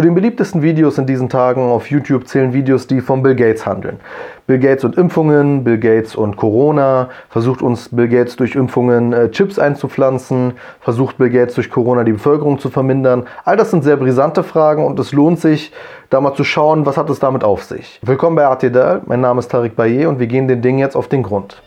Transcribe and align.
Zu 0.00 0.06
den 0.06 0.14
beliebtesten 0.14 0.62
Videos 0.62 0.96
in 0.96 1.04
diesen 1.04 1.28
Tagen 1.28 1.60
auf 1.60 1.90
YouTube 1.90 2.26
zählen 2.26 2.54
Videos, 2.54 2.86
die 2.86 3.02
von 3.02 3.22
Bill 3.22 3.34
Gates 3.34 3.66
handeln. 3.66 4.00
Bill 4.46 4.58
Gates 4.58 4.82
und 4.82 4.96
Impfungen, 4.96 5.62
Bill 5.62 5.76
Gates 5.76 6.16
und 6.16 6.38
Corona, 6.38 7.10
versucht 7.28 7.60
uns 7.60 7.90
Bill 7.90 8.08
Gates 8.08 8.34
durch 8.36 8.54
Impfungen 8.54 9.12
äh, 9.12 9.30
Chips 9.30 9.58
einzupflanzen, 9.58 10.54
versucht 10.80 11.18
Bill 11.18 11.28
Gates 11.28 11.54
durch 11.54 11.68
Corona 11.70 12.02
die 12.02 12.12
Bevölkerung 12.12 12.58
zu 12.58 12.70
vermindern. 12.70 13.26
All 13.44 13.58
das 13.58 13.72
sind 13.72 13.84
sehr 13.84 13.98
brisante 13.98 14.42
Fragen 14.42 14.86
und 14.86 14.98
es 14.98 15.12
lohnt 15.12 15.38
sich, 15.38 15.70
da 16.08 16.22
mal 16.22 16.32
zu 16.32 16.44
schauen, 16.44 16.86
was 16.86 16.96
hat 16.96 17.10
es 17.10 17.18
damit 17.18 17.44
auf 17.44 17.64
sich. 17.64 18.00
Willkommen 18.02 18.36
bei 18.36 18.46
ATDL, 18.46 19.02
mein 19.04 19.20
Name 19.20 19.40
ist 19.40 19.50
Tariq 19.50 19.76
Baye 19.76 20.06
und 20.06 20.18
wir 20.18 20.28
gehen 20.28 20.48
den 20.48 20.62
Dingen 20.62 20.78
jetzt 20.78 20.96
auf 20.96 21.08
den 21.08 21.22
Grund. 21.22 21.60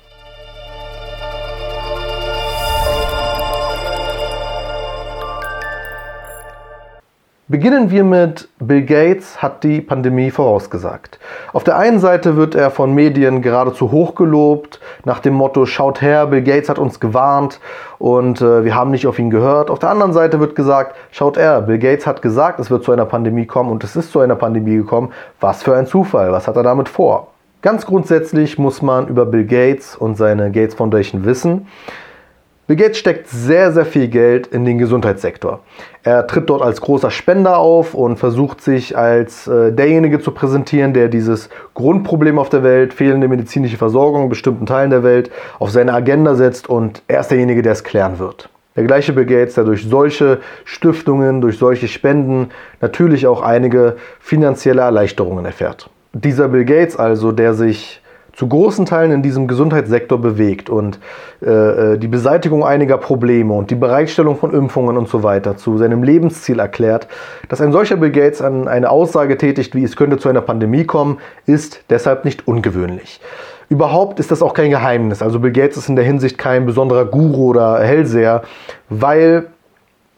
Beginnen 7.54 7.92
wir 7.92 8.04
mit 8.04 8.50
Bill 8.58 8.82
Gates 8.82 9.44
hat 9.44 9.64
die 9.64 9.80
Pandemie 9.80 10.32
vorausgesagt. 10.32 11.20
Auf 11.54 11.64
der 11.64 11.78
einen 11.78 12.00
Seite 12.00 12.36
wird 12.36 12.56
er 12.56 12.72
von 12.72 12.96
Medien 12.96 13.44
geradezu 13.44 13.92
hochgelobt, 13.92 14.80
nach 15.06 15.20
dem 15.20 15.36
Motto, 15.36 15.68
schaut 15.68 16.02
her, 16.02 16.26
Bill 16.26 16.42
Gates 16.42 16.68
hat 16.68 16.80
uns 16.80 17.00
gewarnt 17.00 17.60
und 18.00 18.42
äh, 18.42 18.66
wir 18.66 18.74
haben 18.74 18.90
nicht 18.90 19.06
auf 19.06 19.20
ihn 19.20 19.30
gehört. 19.30 19.70
Auf 19.70 19.78
der 19.78 19.92
anderen 19.92 20.14
Seite 20.14 20.40
wird 20.40 20.56
gesagt, 20.56 20.96
schaut 21.12 21.38
her, 21.38 21.62
Bill 21.62 21.78
Gates 21.78 22.08
hat 22.08 22.24
gesagt, 22.24 22.60
es 22.60 22.72
wird 22.72 22.84
zu 22.84 22.92
einer 22.92 23.06
Pandemie 23.06 23.46
kommen 23.46 23.70
und 23.70 23.84
es 23.84 23.96
ist 23.96 24.12
zu 24.12 24.20
einer 24.20 24.36
Pandemie 24.36 24.78
gekommen. 24.78 25.14
Was 25.40 25.62
für 25.62 25.76
ein 25.76 25.86
Zufall, 25.86 26.32
was 26.32 26.48
hat 26.48 26.56
er 26.56 26.64
damit 26.64 26.90
vor? 26.90 27.28
Ganz 27.62 27.86
grundsätzlich 27.86 28.58
muss 28.58 28.82
man 28.82 29.08
über 29.08 29.28
Bill 29.28 29.46
Gates 29.46 29.96
und 29.96 30.18
seine 30.18 30.50
Gates 30.50 30.74
Foundation 30.74 31.24
wissen. 31.24 31.68
Bill 32.74 32.88
Gates 32.88 32.98
steckt 32.98 33.28
sehr, 33.28 33.72
sehr 33.72 33.86
viel 33.86 34.08
Geld 34.08 34.48
in 34.48 34.66
den 34.66 34.80
Gesundheitssektor. 34.80 35.60
Er 36.02 36.26
tritt 36.26 36.50
dort 36.50 36.64
als 36.64 36.82
großer 36.82 37.12
Spender 37.12 37.60
auf 37.60 37.94
und 37.94 38.18
versucht 38.18 38.62
sich 38.62 38.98
als 38.98 39.46
äh, 39.46 39.72
derjenige 39.72 40.20
zu 40.20 40.32
präsentieren, 40.32 40.92
der 40.92 41.08
dieses 41.08 41.50
Grundproblem 41.76 42.40
auf 42.40 42.50
der 42.50 42.64
Welt, 42.64 42.96
fehlende 42.96 43.28
medizinische 43.28 43.78
Versorgung 43.78 44.24
in 44.24 44.30
bestimmten 44.30 44.66
Teilen 44.66 44.90
der 44.90 45.04
Welt, 45.04 45.30
auf 45.60 45.70
seine 45.70 45.94
Agenda 45.94 46.34
setzt 46.34 46.68
und 46.68 47.04
er 47.08 47.20
ist 47.20 47.28
derjenige, 47.28 47.62
der 47.62 47.74
es 47.74 47.84
klären 47.84 48.18
wird. 48.18 48.50
Der 48.76 48.86
gleiche 48.86 49.14
Bill 49.14 49.28
Gates, 49.28 49.54
der 49.54 49.66
durch 49.66 49.88
solche 49.88 50.40
Stiftungen, 50.66 51.42
durch 51.42 51.60
solche 51.60 51.88
Spenden 51.88 52.50
natürlich 52.82 53.28
auch 53.28 53.44
einige 53.44 53.98
finanzielle 54.20 54.82
Erleichterungen 54.82 55.46
erfährt. 55.46 55.92
Dieser 56.14 56.48
Bill 56.48 56.66
Gates 56.66 56.98
also, 56.98 57.32
der 57.32 57.54
sich 57.54 58.02
zu 58.34 58.48
großen 58.48 58.86
Teilen 58.86 59.12
in 59.12 59.22
diesem 59.22 59.48
Gesundheitssektor 59.48 60.20
bewegt 60.20 60.70
und 60.70 61.00
äh, 61.42 61.94
äh, 61.94 61.98
die 61.98 62.08
Beseitigung 62.08 62.66
einiger 62.66 62.98
Probleme 62.98 63.54
und 63.54 63.70
die 63.70 63.76
Bereitstellung 63.76 64.38
von 64.38 64.54
Impfungen 64.54 64.98
und 64.98 65.08
so 65.08 65.24
weiter 65.24 65.56
zu 65.56 65.78
seinem 65.78 66.04
Lebensziel 66.04 66.60
erklärt, 66.60 67.08
dass 67.48 67.62
ein 67.62 67.72
solcher 67.72 67.96
Bill 67.96 68.12
Gates 68.12 68.42
an 68.42 68.68
eine 68.68 68.90
Aussage 68.90 69.38
tätigt, 69.38 69.76
wie 69.76 69.84
es 69.84 69.96
könnte 69.96 70.18
zu 70.18 70.30
einer 70.30 70.42
Pandemie 70.42 70.84
kommen, 70.84 71.20
ist 71.46 71.84
deshalb 71.90 72.26
nicht 72.26 72.48
ungewöhnlich. 72.48 73.22
Überhaupt 73.70 74.20
ist 74.20 74.32
das 74.32 74.42
auch 74.42 74.54
kein 74.54 74.72
Geheimnis. 74.72 75.22
Also 75.22 75.40
Bill 75.40 75.52
Gates 75.52 75.78
ist 75.78 75.90
in 75.90 75.96
der 75.96 76.06
Hinsicht 76.06 76.38
kein 76.38 76.66
besonderer 76.66 77.06
Guru 77.06 77.50
oder 77.50 77.80
Hellseher, 77.80 78.42
weil 78.90 79.46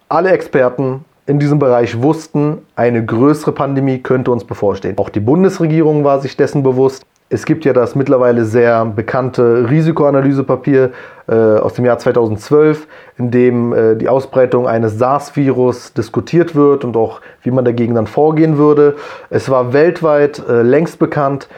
alle 0.10 0.32
Experten 0.32 1.04
in 1.28 1.40
diesem 1.40 1.60
Bereich 1.60 2.02
wussten, 2.02 2.60
eine 2.76 3.04
größere 3.04 3.52
Pandemie 3.52 4.00
könnte 4.00 4.32
uns 4.32 4.44
bevorstehen. 4.44 4.98
Auch 4.98 5.10
die 5.10 5.20
Bundesregierung 5.20 6.04
war 6.04 6.20
sich 6.20 6.38
dessen 6.38 6.64
bewusst. 6.64 7.04
Es 7.28 7.46
gibt 7.46 7.66
ja 7.66 7.74
das 7.74 7.96
mittlerweile 7.96 8.46
sehr 8.46 8.86
bekannte 8.86 9.68
Risikoanalysepapier 9.68 10.92
äh, 11.28 11.34
aus 11.34 11.74
dem 11.74 11.84
Jahr 11.84 11.98
2012, 11.98 12.88
in 13.18 13.32
dem 13.32 13.74
äh, 13.74 13.96
die 13.96 14.08
Ausbreitung 14.08 14.68
eines 14.68 15.00
SARS-Virus 15.00 15.94
diskutiert 15.94 16.54
wird 16.54 16.86
und 16.86 16.96
auch 16.96 17.22
wie 17.42 17.50
man 17.50 17.66
dagegen 17.66 17.96
dann 17.96 18.06
vorgehen 18.06 18.60
würde. 18.60 18.96
Es 19.32 19.50
war 19.50 19.74
weltweit 19.74 20.48
äh, 20.48 20.62
längst 20.62 21.00
bekannt, 21.00 21.50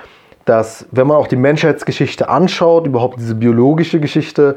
dass 0.46 0.86
wenn 0.92 1.08
man 1.08 1.18
auch 1.18 1.28
die 1.28 1.36
Menschheitsgeschichte 1.36 2.30
anschaut, 2.30 2.88
überhaupt 2.88 3.20
diese 3.20 3.36
biologische 3.36 4.00
Geschichte, 4.00 4.56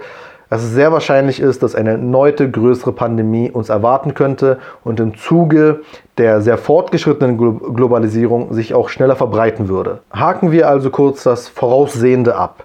dass 0.50 0.64
es 0.64 0.72
sehr 0.72 0.92
wahrscheinlich 0.92 1.40
ist, 1.40 1.62
dass 1.62 1.74
eine 1.74 1.92
erneute 1.92 2.50
größere 2.50 2.92
Pandemie 2.92 3.50
uns 3.50 3.68
erwarten 3.68 4.14
könnte 4.14 4.58
und 4.84 5.00
im 5.00 5.16
Zuge 5.16 5.80
der 6.18 6.42
sehr 6.42 6.58
fortgeschrittenen 6.58 7.38
Globalisierung 7.38 8.52
sich 8.52 8.74
auch 8.74 8.88
schneller 8.88 9.16
verbreiten 9.16 9.68
würde. 9.68 10.00
Haken 10.12 10.52
wir 10.52 10.68
also 10.68 10.90
kurz 10.90 11.22
das 11.22 11.48
Voraussehende 11.48 12.34
ab. 12.34 12.64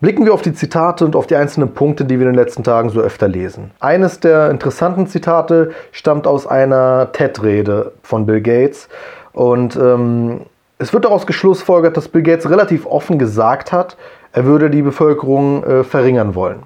Blicken 0.00 0.24
wir 0.24 0.34
auf 0.34 0.42
die 0.42 0.52
Zitate 0.52 1.04
und 1.04 1.14
auf 1.14 1.26
die 1.26 1.36
einzelnen 1.36 1.72
Punkte, 1.72 2.04
die 2.04 2.18
wir 2.18 2.26
in 2.26 2.32
den 2.32 2.42
letzten 2.42 2.64
Tagen 2.64 2.90
so 2.90 3.00
öfter 3.00 3.28
lesen. 3.28 3.70
Eines 3.80 4.20
der 4.20 4.50
interessanten 4.50 5.06
Zitate 5.06 5.70
stammt 5.92 6.26
aus 6.26 6.46
einer 6.46 7.12
TED-Rede 7.12 7.92
von 8.02 8.26
Bill 8.26 8.40
Gates 8.40 8.88
und 9.32 9.76
ähm, 9.76 10.40
es 10.78 10.92
wird 10.92 11.04
daraus 11.04 11.26
geschlussfolgert, 11.26 11.96
dass 11.96 12.08
Bill 12.08 12.22
Gates 12.22 12.50
relativ 12.50 12.86
offen 12.86 13.18
gesagt 13.18 13.72
hat, 13.72 13.96
er 14.32 14.44
würde 14.46 14.68
die 14.68 14.82
Bevölkerung 14.82 15.62
äh, 15.64 15.84
verringern 15.84 16.34
wollen. 16.34 16.64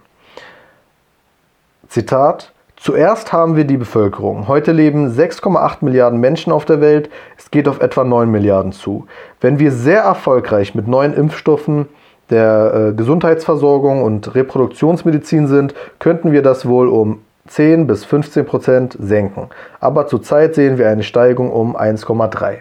Zitat 1.89 2.53
Zuerst 2.81 3.33
haben 3.33 3.57
wir 3.57 3.65
die 3.65 3.77
Bevölkerung. 3.77 4.47
Heute 4.47 4.71
leben 4.71 5.09
6,8 5.11 5.79
Milliarden 5.81 6.21
Menschen 6.21 6.53
auf 6.53 6.65
der 6.65 6.81
Welt. 6.81 7.11
Es 7.37 7.51
geht 7.51 7.67
auf 7.67 7.81
etwa 7.81 8.05
9 8.05 8.31
Milliarden 8.31 8.71
zu. 8.71 9.07
Wenn 9.41 9.59
wir 9.59 9.73
sehr 9.73 10.03
erfolgreich 10.03 10.77
mit 10.77 10.87
neuen 10.87 11.13
Impfstoffen 11.13 11.89
der 12.31 12.91
äh, 12.91 12.93
Gesundheitsversorgung 12.93 14.05
und 14.05 14.33
Reproduktionsmedizin 14.33 15.49
sind, 15.49 15.75
könnten 15.99 16.31
wir 16.31 16.43
das 16.43 16.69
wohl 16.69 16.87
um 16.87 17.23
10 17.49 17.89
bis 17.89 18.05
15 18.05 18.47
Prozent 18.47 18.97
senken. 19.01 19.49
Aber 19.81 20.07
zurzeit 20.07 20.55
sehen 20.55 20.79
wir 20.79 20.89
eine 20.89 21.03
Steigung 21.03 21.51
um 21.51 21.77
1,3. 21.77 22.59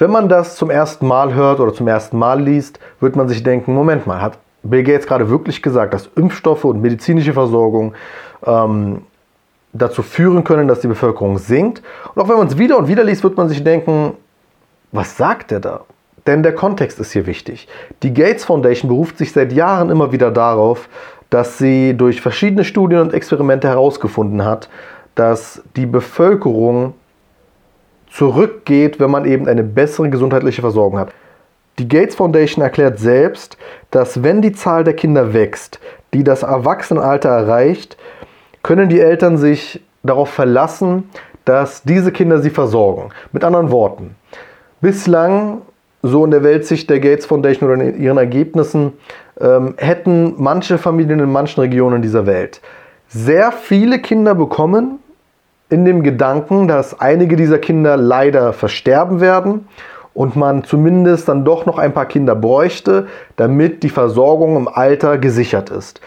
Wenn 0.00 0.10
man 0.10 0.28
das 0.28 0.56
zum 0.56 0.70
ersten 0.70 1.06
Mal 1.06 1.34
hört 1.34 1.60
oder 1.60 1.72
zum 1.72 1.86
ersten 1.86 2.18
Mal 2.18 2.40
liest, 2.40 2.80
wird 2.98 3.14
man 3.14 3.28
sich 3.28 3.44
denken, 3.44 3.72
Moment 3.72 4.06
mal, 4.08 4.20
hat 4.20 4.38
Bill 4.62 4.82
Gates 4.82 5.06
gerade 5.06 5.30
wirklich 5.30 5.62
gesagt, 5.62 5.94
dass 5.94 6.10
Impfstoffe 6.16 6.64
und 6.64 6.80
medizinische 6.80 7.32
Versorgung 7.32 7.94
ähm, 8.44 9.02
dazu 9.72 10.02
führen 10.02 10.44
können, 10.44 10.68
dass 10.68 10.80
die 10.80 10.88
Bevölkerung 10.88 11.38
sinkt. 11.38 11.82
Und 12.14 12.22
auch 12.22 12.28
wenn 12.28 12.38
man 12.38 12.48
es 12.48 12.58
wieder 12.58 12.78
und 12.78 12.88
wieder 12.88 13.04
liest, 13.04 13.22
wird 13.22 13.36
man 13.36 13.48
sich 13.48 13.62
denken, 13.62 14.14
was 14.92 15.16
sagt 15.16 15.52
er 15.52 15.60
da? 15.60 15.80
Denn 16.26 16.42
der 16.42 16.54
Kontext 16.54 16.98
ist 17.00 17.12
hier 17.12 17.26
wichtig. 17.26 17.68
Die 18.02 18.12
Gates 18.12 18.44
Foundation 18.44 18.88
beruft 18.88 19.18
sich 19.18 19.32
seit 19.32 19.52
Jahren 19.52 19.90
immer 19.90 20.12
wieder 20.12 20.30
darauf, 20.30 20.88
dass 21.30 21.58
sie 21.58 21.94
durch 21.96 22.20
verschiedene 22.20 22.64
Studien 22.64 23.00
und 23.00 23.14
Experimente 23.14 23.68
herausgefunden 23.68 24.44
hat, 24.44 24.68
dass 25.14 25.62
die 25.76 25.86
Bevölkerung 25.86 26.94
zurückgeht, 28.10 28.98
wenn 29.00 29.10
man 29.10 29.24
eben 29.24 29.46
eine 29.46 29.62
bessere 29.62 30.08
gesundheitliche 30.08 30.62
Versorgung 30.62 30.98
hat. 30.98 31.12
Die 31.78 31.88
Gates 31.88 32.16
Foundation 32.16 32.62
erklärt 32.62 32.98
selbst, 32.98 33.56
dass 33.92 34.24
wenn 34.24 34.42
die 34.42 34.52
Zahl 34.52 34.82
der 34.82 34.94
Kinder 34.94 35.32
wächst, 35.32 35.78
die 36.12 36.24
das 36.24 36.42
Erwachsenenalter 36.42 37.28
erreicht, 37.28 37.96
können 38.64 38.88
die 38.88 39.00
Eltern 39.00 39.38
sich 39.38 39.80
darauf 40.02 40.30
verlassen, 40.30 41.08
dass 41.44 41.84
diese 41.84 42.10
Kinder 42.10 42.40
sie 42.40 42.50
versorgen. 42.50 43.10
Mit 43.32 43.44
anderen 43.44 43.70
Worten, 43.70 44.16
bislang, 44.80 45.62
so 46.02 46.24
in 46.24 46.30
der 46.30 46.42
Weltsicht 46.42 46.90
der 46.90 47.00
Gates 47.00 47.26
Foundation 47.26 47.70
oder 47.70 47.82
in 47.82 48.00
ihren 48.00 48.18
Ergebnissen, 48.18 48.94
ähm, 49.40 49.74
hätten 49.78 50.34
manche 50.36 50.78
Familien 50.78 51.20
in 51.20 51.30
manchen 51.30 51.60
Regionen 51.60 52.02
dieser 52.02 52.26
Welt 52.26 52.60
sehr 53.08 53.52
viele 53.52 54.00
Kinder 54.00 54.34
bekommen, 54.34 54.98
in 55.70 55.84
dem 55.84 56.02
Gedanken, 56.02 56.66
dass 56.66 56.98
einige 56.98 57.36
dieser 57.36 57.58
Kinder 57.58 57.96
leider 57.96 58.52
versterben 58.52 59.20
werden 59.20 59.68
und 60.18 60.34
man 60.34 60.64
zumindest 60.64 61.28
dann 61.28 61.44
doch 61.44 61.64
noch 61.64 61.78
ein 61.78 61.94
paar 61.94 62.06
Kinder 62.06 62.34
bräuchte, 62.34 63.06
damit 63.36 63.84
die 63.84 63.88
Versorgung 63.88 64.56
im 64.56 64.66
Alter 64.66 65.16
gesichert 65.16 65.70
ist. 65.70 66.00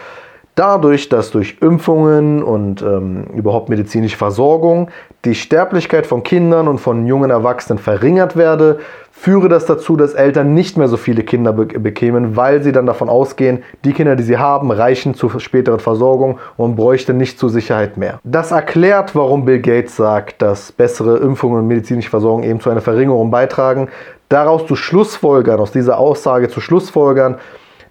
Dadurch, 0.55 1.07
dass 1.07 1.31
durch 1.31 1.59
Impfungen 1.61 2.43
und 2.43 2.81
ähm, 2.81 3.23
überhaupt 3.33 3.69
medizinische 3.69 4.17
Versorgung 4.17 4.89
die 5.23 5.33
Sterblichkeit 5.33 6.05
von 6.05 6.23
Kindern 6.23 6.67
und 6.67 6.79
von 6.79 7.05
jungen 7.07 7.29
Erwachsenen 7.29 7.79
verringert 7.79 8.35
werde, 8.35 8.79
führe 9.21 9.49
das 9.49 9.67
dazu, 9.67 9.97
dass 9.97 10.15
Eltern 10.15 10.55
nicht 10.55 10.77
mehr 10.77 10.87
so 10.87 10.97
viele 10.97 11.21
Kinder 11.21 11.53
be 11.53 11.67
bekämen, 11.79 12.35
weil 12.35 12.63
sie 12.63 12.71
dann 12.71 12.87
davon 12.87 13.07
ausgehen, 13.07 13.61
die 13.85 13.93
Kinder, 13.93 14.15
die 14.15 14.23
sie 14.23 14.39
haben, 14.39 14.71
reichen 14.71 15.13
zur 15.13 15.39
späteren 15.39 15.79
Versorgung 15.79 16.39
und 16.57 16.75
bräuchte 16.75 17.13
nicht 17.13 17.37
zur 17.37 17.51
Sicherheit 17.51 17.97
mehr. 17.97 18.19
Das 18.23 18.49
erklärt, 18.49 19.15
warum 19.15 19.45
Bill 19.45 19.61
Gates 19.61 19.95
sagt, 19.95 20.41
dass 20.41 20.71
bessere 20.71 21.17
Impfungen 21.19 21.59
und 21.59 21.67
medizinische 21.67 22.09
Versorgung 22.09 22.41
eben 22.41 22.59
zu 22.61 22.71
einer 22.71 22.81
Verringerung 22.81 23.29
beitragen. 23.29 23.89
Daraus 24.27 24.65
zu 24.65 24.75
Schlussfolgern, 24.75 25.59
aus 25.59 25.71
dieser 25.71 25.99
Aussage 25.99 26.49
zu 26.49 26.59
Schlussfolgern, 26.59 27.35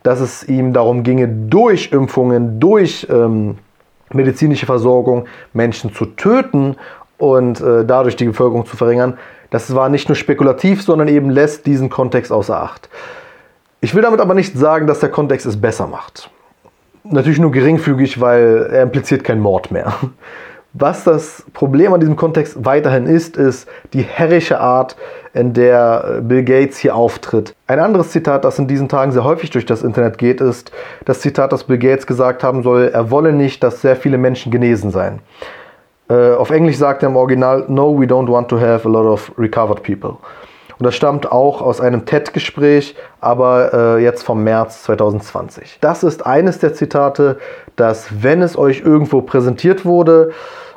dass 0.02 0.18
es 0.18 0.48
ihm 0.48 0.72
darum 0.72 1.04
ginge, 1.04 1.28
durch 1.28 1.92
Impfungen, 1.92 2.58
durch 2.58 3.06
ähm, 3.08 3.56
medizinische 4.12 4.66
Versorgung 4.66 5.26
Menschen 5.52 5.92
zu 5.92 6.06
töten 6.06 6.74
und 7.20 7.60
äh, 7.60 7.84
dadurch 7.84 8.16
die 8.16 8.24
Bevölkerung 8.24 8.66
zu 8.66 8.76
verringern, 8.76 9.18
das 9.50 9.74
war 9.74 9.88
nicht 9.88 10.08
nur 10.08 10.16
spekulativ, 10.16 10.82
sondern 10.82 11.08
eben 11.08 11.30
lässt 11.30 11.66
diesen 11.66 11.90
Kontext 11.90 12.32
außer 12.32 12.60
Acht. 12.60 12.88
Ich 13.80 13.94
will 13.94 14.02
damit 14.02 14.20
aber 14.20 14.34
nicht 14.34 14.56
sagen, 14.56 14.86
dass 14.86 15.00
der 15.00 15.10
Kontext 15.10 15.46
es 15.46 15.60
besser 15.60 15.86
macht. 15.86 16.30
Natürlich 17.04 17.38
nur 17.38 17.50
geringfügig, 17.50 18.20
weil 18.20 18.68
er 18.70 18.82
impliziert 18.82 19.24
keinen 19.24 19.40
Mord 19.40 19.70
mehr. 19.70 19.92
Was 20.72 21.02
das 21.02 21.44
Problem 21.52 21.92
an 21.92 21.98
diesem 21.98 22.14
Kontext 22.14 22.64
weiterhin 22.64 23.06
ist, 23.06 23.36
ist 23.36 23.68
die 23.92 24.02
herrische 24.02 24.60
Art, 24.60 24.96
in 25.32 25.52
der 25.52 26.18
äh, 26.18 26.20
Bill 26.20 26.44
Gates 26.44 26.78
hier 26.78 26.94
auftritt. 26.94 27.54
Ein 27.66 27.80
anderes 27.80 28.10
Zitat, 28.10 28.44
das 28.44 28.58
in 28.58 28.66
diesen 28.66 28.88
Tagen 28.88 29.12
sehr 29.12 29.24
häufig 29.24 29.50
durch 29.50 29.66
das 29.66 29.82
Internet 29.82 30.18
geht, 30.18 30.40
ist 30.40 30.72
das 31.04 31.20
Zitat, 31.20 31.52
das 31.52 31.64
Bill 31.64 31.78
Gates 31.78 32.06
gesagt 32.06 32.42
haben 32.42 32.62
soll, 32.62 32.90
er 32.92 33.10
wolle 33.10 33.32
nicht, 33.32 33.62
dass 33.62 33.80
sehr 33.80 33.96
viele 33.96 34.18
Menschen 34.18 34.50
genesen 34.50 34.90
seien. 34.90 35.20
Äh, 36.10 36.34
auf 36.34 36.50
Englisch 36.50 36.76
sagt 36.76 37.02
er 37.02 37.08
im 37.08 37.16
Original, 37.16 37.64
No, 37.68 37.98
we 37.98 38.04
don't 38.04 38.28
want 38.28 38.48
to 38.48 38.58
have 38.58 38.86
a 38.86 38.90
lot 38.90 39.06
of 39.06 39.32
recovered 39.38 39.82
people. 39.82 40.16
Und 40.78 40.86
das 40.86 40.94
stammt 40.94 41.30
auch 41.30 41.60
aus 41.60 41.80
einem 41.80 42.06
TED-Gespräch, 42.06 42.96
aber 43.20 43.98
äh, 43.98 44.02
jetzt 44.02 44.22
vom 44.22 44.42
März 44.42 44.82
2020. 44.84 45.78
Das 45.80 46.02
ist 46.02 46.26
eines 46.26 46.58
der 46.58 46.74
Zitate, 46.74 47.38
das, 47.76 48.22
wenn 48.22 48.42
es 48.42 48.56
euch 48.56 48.80
irgendwo 48.80 49.20
präsentiert 49.20 49.84
wurde, 49.84 50.30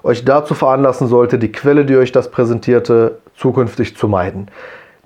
euch 0.03 0.25
dazu 0.25 0.53
veranlassen 0.53 1.07
sollte, 1.07 1.39
die 1.39 1.51
Quelle, 1.51 1.85
die 1.85 1.95
euch 1.95 2.11
das 2.11 2.29
präsentierte, 2.29 3.19
zukünftig 3.35 3.95
zu 3.95 4.09
meiden. 4.09 4.51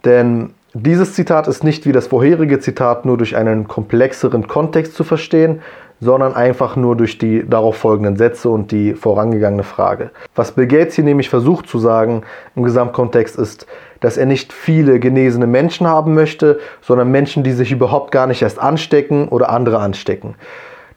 Denn 0.04 0.56
dieses 0.80 1.14
Zitat 1.14 1.48
ist 1.48 1.64
nicht 1.64 1.86
wie 1.86 1.92
das 1.92 2.08
vorherige 2.08 2.60
Zitat 2.60 3.06
nur 3.06 3.18
durch 3.18 3.36
einen 3.36 3.68
komplexeren 3.68 4.48
Kontext 4.48 4.96
zu 4.96 5.04
verstehen, 5.04 5.62
sondern 6.00 6.36
einfach 6.36 6.76
nur 6.76 6.96
durch 6.96 7.18
die 7.18 7.48
darauf 7.48 7.78
folgenden 7.78 8.18
Sätze 8.18 8.50
und 8.50 8.72
die 8.72 8.94
vorangegangene 8.94 9.64
Frage. 9.64 10.12
Was 10.36 10.52
Bill 10.52 10.68
Gates 10.68 10.96
hier 10.96 11.04
nämlich 11.04 11.30
versucht 11.30 11.68
zu 11.68 11.80
sagen 11.80 12.22
im 12.56 12.64
Gesamtkontext 12.64 13.38
ist, 13.38 13.66
dass 14.00 14.18
er 14.18 14.28
nicht 14.28 14.54
viele 14.54 15.00
genesene 15.00 15.48
Menschen 15.48 15.88
haben 15.88 16.14
möchte, 16.14 16.60
sondern 16.82 17.10
Menschen, 17.10 17.44
die 17.44 17.54
sich 17.54 17.72
überhaupt 17.72 18.12
gar 18.12 18.28
nicht 18.28 18.44
erst 18.44 18.60
anstecken 18.60 19.28
oder 19.30 19.50
andere 19.50 19.80
anstecken. 19.80 20.36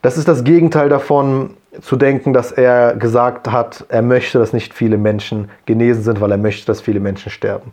Das 0.03 0.17
ist 0.17 0.27
das 0.27 0.43
Gegenteil 0.43 0.89
davon, 0.89 1.55
zu 1.79 1.95
denken, 1.95 2.33
dass 2.33 2.51
er 2.51 2.95
gesagt 2.95 3.49
hat, 3.49 3.85
er 3.89 4.01
möchte, 4.01 4.39
dass 4.39 4.51
nicht 4.51 4.73
viele 4.73 4.97
Menschen 4.97 5.49
genesen 5.65 6.03
sind, 6.03 6.19
weil 6.19 6.31
er 6.31 6.37
möchte, 6.37 6.67
dass 6.67 6.81
viele 6.81 6.99
Menschen 6.99 7.31
sterben. 7.31 7.71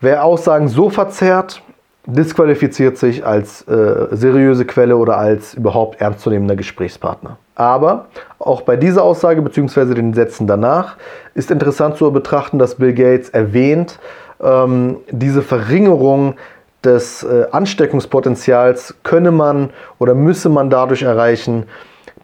Wer 0.00 0.24
Aussagen 0.24 0.68
so 0.68 0.90
verzerrt, 0.90 1.60
disqualifiziert 2.06 2.96
sich 2.96 3.26
als 3.26 3.62
äh, 3.62 4.06
seriöse 4.12 4.64
Quelle 4.64 4.96
oder 4.96 5.18
als 5.18 5.54
überhaupt 5.54 6.00
ernstzunehmender 6.00 6.54
Gesprächspartner. 6.54 7.36
Aber 7.56 8.06
auch 8.38 8.62
bei 8.62 8.76
dieser 8.76 9.02
Aussage 9.02 9.42
bzw. 9.42 9.94
den 9.94 10.14
Sätzen 10.14 10.46
danach 10.46 10.96
ist 11.34 11.50
interessant 11.50 11.96
zu 11.96 12.10
betrachten, 12.12 12.60
dass 12.60 12.76
Bill 12.76 12.94
Gates 12.94 13.30
erwähnt, 13.30 13.98
ähm, 14.40 14.98
diese 15.10 15.42
Verringerung 15.42 16.36
des 16.84 17.24
äh, 17.24 17.46
Ansteckungspotenzials 17.50 18.94
könne 19.02 19.32
man 19.32 19.70
oder 19.98 20.14
müsse 20.14 20.48
man 20.48 20.70
dadurch 20.70 21.02
erreichen, 21.02 21.64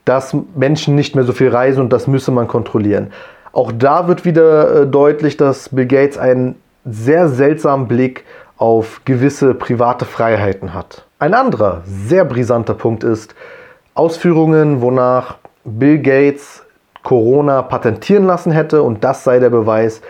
dass 0.05 0.37
Menschen 0.55 0.95
nicht 0.95 1.17
mehr 1.17 1.25
so 1.25 1.33
viel 1.33 1.49
reisen 1.49 1.81
und 1.81 1.93
das 1.93 2.07
müsse 2.07 2.31
man 2.31 2.47
kontrollieren. 2.47 3.11
Auch 3.53 3.73
da 3.73 4.07
wird 4.07 4.25
wieder 4.25 4.83
äh, 4.83 4.87
deutlich, 4.87 5.37
dass 5.37 5.71
Bill 5.71 5.87
Gates 5.87 6.17
einen 6.17 6.55
sehr 6.85 7.29
seltsamen 7.29 7.89
Blick 7.89 8.25
auf 8.57 9.03
gewisse 9.05 9.55
private 9.55 10.05
Freiheiten 10.05 10.75
hat. 10.75 11.07
Ein 11.19 11.35
anderer 11.35 11.83
sehr 11.87 12.25
brisanter 12.25 12.75
Punkt 12.75 13.05
ist 13.05 13.35
Ausführungen, 13.95 14.81
wonach 14.81 15.37
Bill 15.65 15.99
Gates 15.99 16.63
Corona 17.03 17.63
patentieren 17.63 18.25
lassen 18.25 18.53
hätte 18.53 18.83
und 18.83 19.05
das 19.05 19.25
sei 19.25 19.39
der 19.39 19.51
Beweis, 19.51 20.01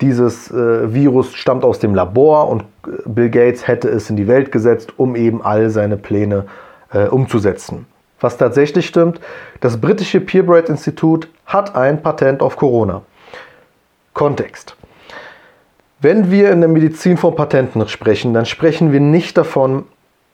dieses 0.00 0.50
äh, 0.50 0.92
Virus 0.92 1.34
stammt 1.34 1.64
aus 1.64 1.78
dem 1.78 1.94
Labor 1.94 2.48
und 2.48 2.62
äh, 2.86 2.90
Bill 3.06 3.30
Gates 3.30 3.66
hätte 3.66 3.88
es 3.88 4.10
in 4.10 4.16
die 4.16 4.28
Welt 4.28 4.52
gesetzt, 4.52 4.92
um 4.96 5.16
eben 5.16 5.42
all 5.42 5.70
seine 5.70 5.96
Pläne 5.96 6.46
äh, 6.92 7.06
umzusetzen. 7.06 7.86
Was 8.20 8.36
tatsächlich 8.36 8.86
stimmt, 8.86 9.20
das 9.60 9.80
britische 9.80 10.20
Purebred 10.20 10.68
Institut 10.68 11.28
hat 11.46 11.74
ein 11.74 12.02
Patent 12.02 12.42
auf 12.42 12.56
Corona. 12.56 13.02
Kontext. 14.12 14.76
Wenn 16.02 16.32
wir 16.32 16.50
in 16.50 16.60
der 16.60 16.68
Medizin 16.68 17.16
von 17.16 17.36
Patenten 17.36 17.86
sprechen, 17.86 18.34
dann 18.34 18.44
sprechen 18.44 18.90
wir 18.90 18.98
nicht 18.98 19.38
davon 19.38 19.84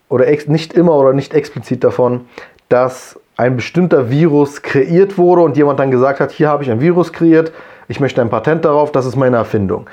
oder 0.08 0.24
nicht 0.46 0.72
immer 0.72 0.94
oder 0.94 1.12
nicht 1.12 1.34
explizit 1.34 1.84
davon, 1.84 2.22
dass 2.70 3.20
ein 3.36 3.56
bestimmter 3.56 4.08
Virus 4.08 4.62
kreiert 4.62 5.18
wurde 5.18 5.42
und 5.42 5.58
jemand 5.58 5.78
dann 5.78 5.90
gesagt 5.90 6.20
hat, 6.20 6.30
hier 6.30 6.48
habe 6.48 6.62
ich 6.62 6.70
ein 6.70 6.80
Virus 6.80 7.12
kreiert, 7.12 7.52
ich 7.86 8.00
möchte 8.00 8.22
ein 8.22 8.30
Patent 8.30 8.64
darauf, 8.64 8.92
das 8.92 9.04
ist 9.04 9.16
meine 9.16 9.36
Erfindung. 9.36 9.90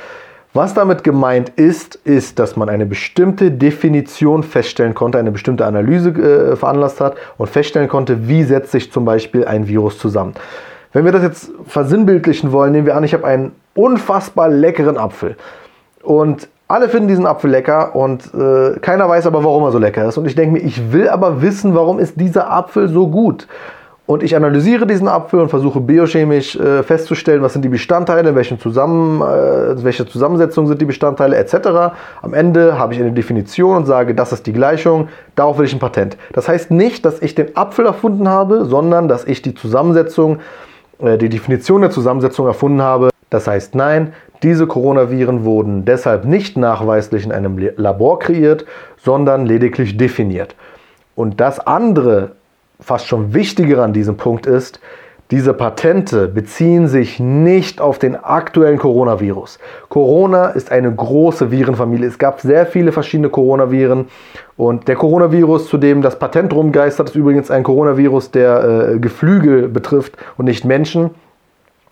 Was 0.54 0.74
damit 0.74 1.04
gemeint 1.04 1.50
ist, 1.58 1.96
ist, 2.06 2.40
dass 2.40 2.56
man 2.56 2.70
eine 2.70 2.86
bestimmte 2.86 3.52
Definition 3.52 4.44
feststellen 4.44 4.94
konnte, 4.94 5.18
eine 5.18 5.32
bestimmte 5.32 5.66
Analyse 5.66 6.12
äh, 6.12 6.56
veranlasst 6.56 7.02
hat 7.02 7.18
und 7.38 7.50
feststellen 7.50 7.90
konnte, 7.90 8.30
wie 8.30 8.44
setzt 8.44 8.72
sich 8.72 8.94
zum 8.94 9.04
Beispiel 9.04 9.44
ein 9.44 9.68
Virus 9.68 10.00
zusammen. 10.00 10.36
Wenn 10.94 11.04
wir 11.04 11.12
das 11.12 11.24
jetzt 11.24 11.52
versinnbildlichen 11.68 12.54
wollen, 12.54 12.72
nehmen 12.72 12.86
wir 12.86 12.96
an, 12.96 13.04
ich 13.04 13.14
habe 13.14 13.28
einen 13.28 13.52
unfassbar 13.74 14.48
leckeren 14.48 14.98
Apfel. 14.98 15.36
Und 16.06 16.48
alle 16.68 16.90
finden 16.90 17.08
diesen 17.08 17.28
Apfel 17.28 17.52
lecker 17.52 17.96
und 17.96 18.34
äh, 18.34 18.80
keiner 18.80 19.08
weiß 19.08 19.28
aber, 19.28 19.44
warum 19.44 19.64
er 19.64 19.72
so 19.72 19.78
lecker 19.78 20.08
ist. 20.08 20.18
Und 20.18 20.26
ich 20.26 20.36
denke 20.36 20.54
mir, 20.54 20.66
ich 20.66 20.92
will 20.92 21.10
aber 21.10 21.42
wissen, 21.42 21.76
warum 21.76 22.00
ist 22.00 22.20
dieser 22.20 22.52
Apfel 22.52 22.88
so 22.88 23.08
gut. 23.08 23.48
Und 24.08 24.22
ich 24.22 24.36
analysiere 24.36 24.86
diesen 24.86 25.08
Apfel 25.08 25.40
und 25.40 25.50
versuche 25.50 25.80
biochemisch 25.80 26.56
äh, 26.56 26.84
festzustellen, 26.84 27.42
was 27.42 27.54
sind 27.54 27.64
die 27.64 27.70
Bestandteile, 27.70 28.36
welche, 28.36 28.58
Zusammen, 28.60 29.20
äh, 29.22 29.84
welche 29.84 30.06
Zusammensetzung 30.06 30.68
sind 30.68 30.80
die 30.80 30.86
Bestandteile 30.86 31.36
etc. 31.38 31.96
Am 32.22 32.34
Ende 32.36 32.78
habe 32.78 32.94
ich 32.94 33.00
eine 33.00 33.12
Definition 33.12 33.78
und 33.78 33.86
sage, 33.86 34.14
das 34.14 34.32
ist 34.32 34.46
die 34.46 34.54
Gleichung, 34.54 35.10
darauf 35.36 35.58
will 35.58 35.66
ich 35.66 35.74
ein 35.74 35.80
Patent. 35.80 36.18
Das 36.34 36.48
heißt 36.48 36.70
nicht, 36.70 37.04
dass 37.04 37.20
ich 37.20 37.34
den 37.34 37.58
Apfel 37.58 37.88
erfunden 37.88 38.30
habe, 38.30 38.66
sondern 38.66 39.08
dass 39.08 39.26
ich 39.26 39.42
die 39.42 39.56
Zusammensetzung, 39.56 40.38
äh, 41.00 41.18
die 41.18 41.30
Definition 41.30 41.82
der 41.82 41.90
Zusammensetzung 41.90 42.46
erfunden 42.46 42.84
habe. 42.84 43.10
Das 43.32 43.48
heißt, 43.48 43.74
nein, 43.74 44.14
diese 44.46 44.68
Coronaviren 44.68 45.44
wurden 45.44 45.86
deshalb 45.86 46.24
nicht 46.24 46.56
nachweislich 46.56 47.26
in 47.26 47.32
einem 47.32 47.58
Labor 47.78 48.20
kreiert, 48.20 48.66
sondern 48.96 49.48
lediglich 49.48 49.98
definiert. 49.98 50.56
Und 51.16 51.42
das 51.42 51.60
andere, 51.60 52.34
fast 52.80 53.08
schon 53.08 53.34
wichtigere 53.34 53.82
an 53.82 53.92
diesem 53.92 54.18
Punkt 54.18 54.46
ist, 54.46 54.80
diese 55.32 55.56
Patente 55.56 56.28
beziehen 56.28 56.88
sich 56.88 57.20
nicht 57.20 57.82
auf 57.82 57.98
den 57.98 58.16
aktuellen 58.16 58.78
Coronavirus. 58.78 59.58
Corona 59.90 60.50
ist 60.50 60.72
eine 60.72 60.94
große 60.94 61.50
Virenfamilie. 61.50 62.08
Es 62.08 62.20
gab 62.20 62.42
sehr 62.42 62.68
viele 62.68 62.92
verschiedene 62.92 63.30
Coronaviren. 63.30 64.10
Und 64.58 64.88
der 64.88 64.96
Coronavirus, 64.96 65.70
zu 65.70 65.80
dem 65.80 66.04
das 66.04 66.20
Patent 66.20 66.54
rumgeistert, 66.54 67.10
ist 67.10 67.16
übrigens 67.16 67.50
ein 67.50 67.64
Coronavirus, 67.64 68.30
der 68.30 68.92
äh, 68.94 69.00
Geflügel 69.00 69.68
betrifft 69.70 70.16
und 70.38 70.46
nicht 70.46 70.64
Menschen. 70.66 71.10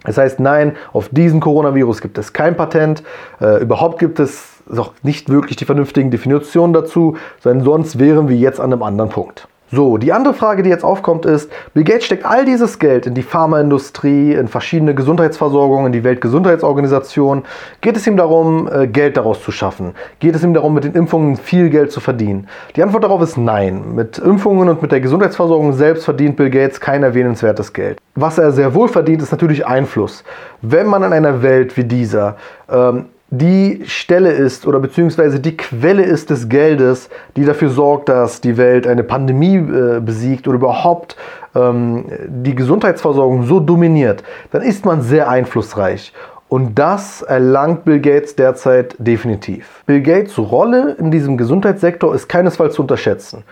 Das 0.04 0.18
heißt, 0.18 0.40
nein, 0.40 0.76
auf 0.92 1.10
diesen 1.10 1.40
Coronavirus 1.40 2.02
gibt 2.02 2.18
es 2.18 2.34
kein 2.34 2.56
Patent. 2.56 3.04
Äh, 3.42 3.62
überhaupt 3.62 4.00
gibt 4.00 4.20
es 4.20 4.62
auch 4.76 4.94
nicht 5.02 5.30
wirklich 5.30 5.58
die 5.58 5.66
vernünftigen 5.66 6.12
Definitionen 6.12 6.74
dazu, 6.74 7.18
sondern 7.40 7.66
sonst 7.66 8.00
wären 8.00 8.30
wir 8.30 8.38
jetzt 8.38 8.60
an 8.60 8.72
einem 8.72 8.84
anderen 8.84 9.10
Punkt. 9.10 9.48
So, 9.76 9.98
die 9.98 10.14
andere 10.14 10.36
Frage, 10.36 10.62
die 10.62 10.70
jetzt 10.70 10.84
aufkommt, 10.84 11.26
ist, 11.26 11.52
Bill 11.74 11.84
Gates 11.84 12.06
steckt 12.06 12.26
all 12.26 12.46
dieses 12.46 12.78
Geld 12.78 13.08
in 13.08 13.16
die 13.16 13.24
Pharmaindustrie, 13.24 14.34
in 14.34 14.48
verschiedene 14.48 14.94
Gesundheitsversorgungen, 14.94 15.88
in 15.88 15.94
die 15.94 16.04
Weltgesundheitsorganisation. 16.04 17.42
Geht 17.82 17.98
es 17.98 18.06
ihm 18.06 18.16
darum, 18.16 18.70
äh, 18.72 18.86
Geld 18.86 19.18
daraus 19.18 19.42
zu 19.42 19.52
schaffen? 19.52 19.96
Geht 20.20 20.36
es 20.36 20.44
ihm 20.44 20.54
darum, 20.54 20.76
mit 20.76 20.84
den 20.84 20.94
Impfungen 20.94 21.38
viel 21.38 21.72
Geld 21.72 21.92
zu 21.92 22.02
verdienen? 22.02 22.48
Die 22.76 22.84
Antwort 22.84 23.04
darauf 23.04 23.24
ist 23.24 23.36
nein. 23.36 23.96
Mit 23.96 24.20
Impfungen 24.20 24.70
und 24.70 24.84
mit 24.84 24.92
der 24.92 25.02
Gesundheitsversorgung 25.02 25.74
selbst 25.74 26.06
verdient 26.06 26.36
Bill 26.36 26.52
Gates 26.52 26.80
kein 26.80 27.02
erwähnenswertes 27.02 27.74
Geld. 27.74 27.98
Was 28.14 28.38
er 28.38 28.52
sehr 28.52 28.76
wohl 28.76 28.90
verdient, 28.90 29.24
ist 29.24 29.32
natürlich 29.32 29.66
Einfluss. 29.66 30.24
Wenn 30.62 30.86
man 30.86 31.02
in 31.02 31.14
einer 31.14 31.42
Welt 31.42 31.76
wie 31.78 31.84
dieser 31.84 32.36
ähm, 32.72 33.06
die 33.36 33.82
Stelle 33.88 34.32
ist 34.32 34.68
oder 34.68 34.80
beziehungsweise 34.80 35.40
die 35.40 35.58
Quelle 35.58 36.04
ist 36.04 36.30
des 36.30 36.50
Geldes, 36.50 37.10
die 37.36 37.46
dafür 37.46 37.70
sorgt, 37.70 38.10
dass 38.10 38.42
die 38.42 38.58
Welt 38.58 38.86
eine 38.86 39.04
Pandemie 39.04 39.56
äh, 39.56 40.00
besiegt 40.00 40.48
oder 40.48 40.58
überhaupt 40.58 41.16
ähm, 41.56 42.06
die 42.28 42.54
Gesundheitsversorgung 42.54 43.44
so 43.48 43.60
dominiert, 43.60 44.24
dann 44.52 44.62
ist 44.62 44.86
man 44.86 45.02
sehr 45.02 45.30
einflussreich. 45.30 46.14
Und 46.48 46.78
das 46.78 47.24
erlangt 47.24 47.86
Bill 47.86 48.00
Gates 48.00 48.36
derzeit 48.36 48.96
definitiv. 49.00 49.82
Bill 49.88 50.04
Gates 50.04 50.38
Rolle 50.38 50.96
in 51.00 51.10
diesem 51.10 51.36
Gesundheitssektor 51.36 52.14
ist 52.14 52.30
keinesfalls 52.30 52.76
zu 52.76 52.84
unterschätzen. 52.84 53.44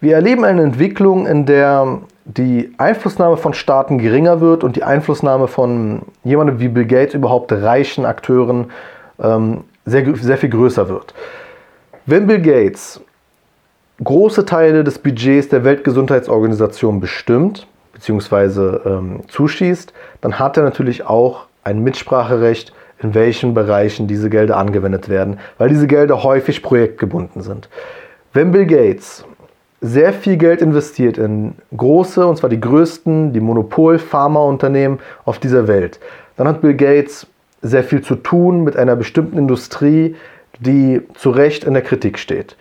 Wir 0.00 0.16
erleben 0.16 0.44
eine 0.44 0.62
Entwicklung, 0.62 1.28
in 1.28 1.46
der 1.46 2.00
die 2.24 2.72
Einflussnahme 2.78 3.36
von 3.36 3.54
Staaten 3.54 3.98
geringer 3.98 4.40
wird 4.40 4.64
und 4.64 4.74
die 4.74 4.82
Einflussnahme 4.82 5.46
von 5.46 6.02
jemandem 6.24 6.58
wie 6.58 6.66
Bill 6.66 6.86
Gates, 6.86 7.14
überhaupt 7.14 7.52
reichen 7.52 8.04
Akteuren, 8.04 8.66
ähm, 9.20 9.64
sehr, 9.84 10.16
sehr 10.16 10.38
viel 10.38 10.50
größer 10.50 10.88
wird. 10.88 11.14
Wenn 12.06 12.26
Bill 12.26 12.40
Gates 12.40 13.00
große 14.02 14.44
Teile 14.44 14.84
des 14.84 14.98
Budgets 14.98 15.48
der 15.48 15.64
Weltgesundheitsorganisation 15.64 17.00
bestimmt 17.00 17.66
bzw. 17.94 18.88
Ähm, 18.88 19.20
zuschießt, 19.28 19.92
dann 20.20 20.38
hat 20.38 20.56
er 20.56 20.64
natürlich 20.64 21.04
auch 21.06 21.46
ein 21.64 21.82
Mitspracherecht, 21.82 22.72
in 23.00 23.14
welchen 23.14 23.54
Bereichen 23.54 24.06
diese 24.06 24.30
Gelder 24.30 24.56
angewendet 24.56 25.08
werden, 25.08 25.38
weil 25.58 25.68
diese 25.68 25.86
Gelder 25.86 26.22
häufig 26.22 26.62
projektgebunden 26.62 27.42
sind. 27.42 27.68
Wenn 28.32 28.52
Bill 28.52 28.66
Gates 28.66 29.24
sehr 29.80 30.12
viel 30.12 30.36
Geld 30.36 30.62
investiert 30.62 31.18
in 31.18 31.54
große, 31.76 32.24
und 32.24 32.36
zwar 32.36 32.48
die 32.48 32.60
größten, 32.60 33.32
die 33.32 33.40
Monopol-Pharmaunternehmen 33.40 35.00
auf 35.24 35.38
dieser 35.38 35.66
Welt, 35.66 35.98
dann 36.36 36.46
hat 36.46 36.60
Bill 36.60 36.74
Gates 36.74 37.26
sehr 37.62 37.84
viel 37.84 38.02
zu 38.02 38.16
tun 38.16 38.64
mit 38.64 38.76
einer 38.76 38.96
bestimmten 38.96 39.38
Industrie, 39.38 40.16
die 40.58 41.00
zu 41.14 41.30
Recht 41.30 41.64
in 41.64 41.72
der 41.72 41.82
Kritik 41.82 42.18
steht. 42.18 42.56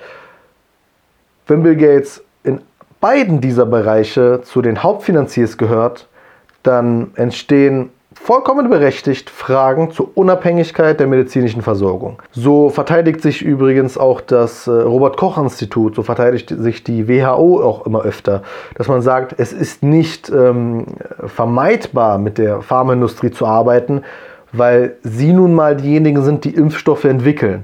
Wenn 1.47 1.63
Bill 1.63 1.75
Gates 1.75 2.23
in 2.43 2.61
beiden 2.99 3.41
dieser 3.41 3.65
Bereiche 3.65 4.41
zu 4.43 4.61
den 4.61 4.83
Hauptfinanziers 4.83 5.57
gehört, 5.57 6.07
dann 6.63 7.11
entstehen 7.15 7.89
vollkommen 8.13 8.69
berechtigt 8.69 9.29
Fragen 9.29 9.91
zur 9.91 10.11
Unabhängigkeit 10.15 10.99
der 10.99 11.07
medizinischen 11.07 11.61
Versorgung. 11.61 12.21
So 12.31 12.69
verteidigt 12.69 13.21
sich 13.21 13.41
übrigens 13.41 13.97
auch 13.97 14.21
das 14.21 14.67
äh, 14.67 14.71
Robert 14.71 15.17
Koch 15.17 15.37
Institut, 15.37 15.95
so 15.95 16.03
verteidigt 16.03 16.49
sich 16.49 16.83
die 16.83 17.07
WHO 17.07 17.61
auch 17.63 17.85
immer 17.85 18.03
öfter, 18.03 18.43
dass 18.75 18.87
man 18.87 19.01
sagt, 19.01 19.35
es 19.37 19.53
ist 19.53 19.81
nicht 19.81 20.29
ähm, 20.29 20.85
vermeidbar, 21.25 22.17
mit 22.17 22.37
der 22.37 22.61
Pharmaindustrie 22.61 23.31
zu 23.31 23.45
arbeiten, 23.45 24.03
weil 24.53 24.95
sie 25.03 25.33
nun 25.33 25.53
mal 25.53 25.75
diejenigen 25.75 26.23
sind, 26.23 26.43
die 26.43 26.53
Impfstoffe 26.55 27.05
entwickeln. 27.05 27.63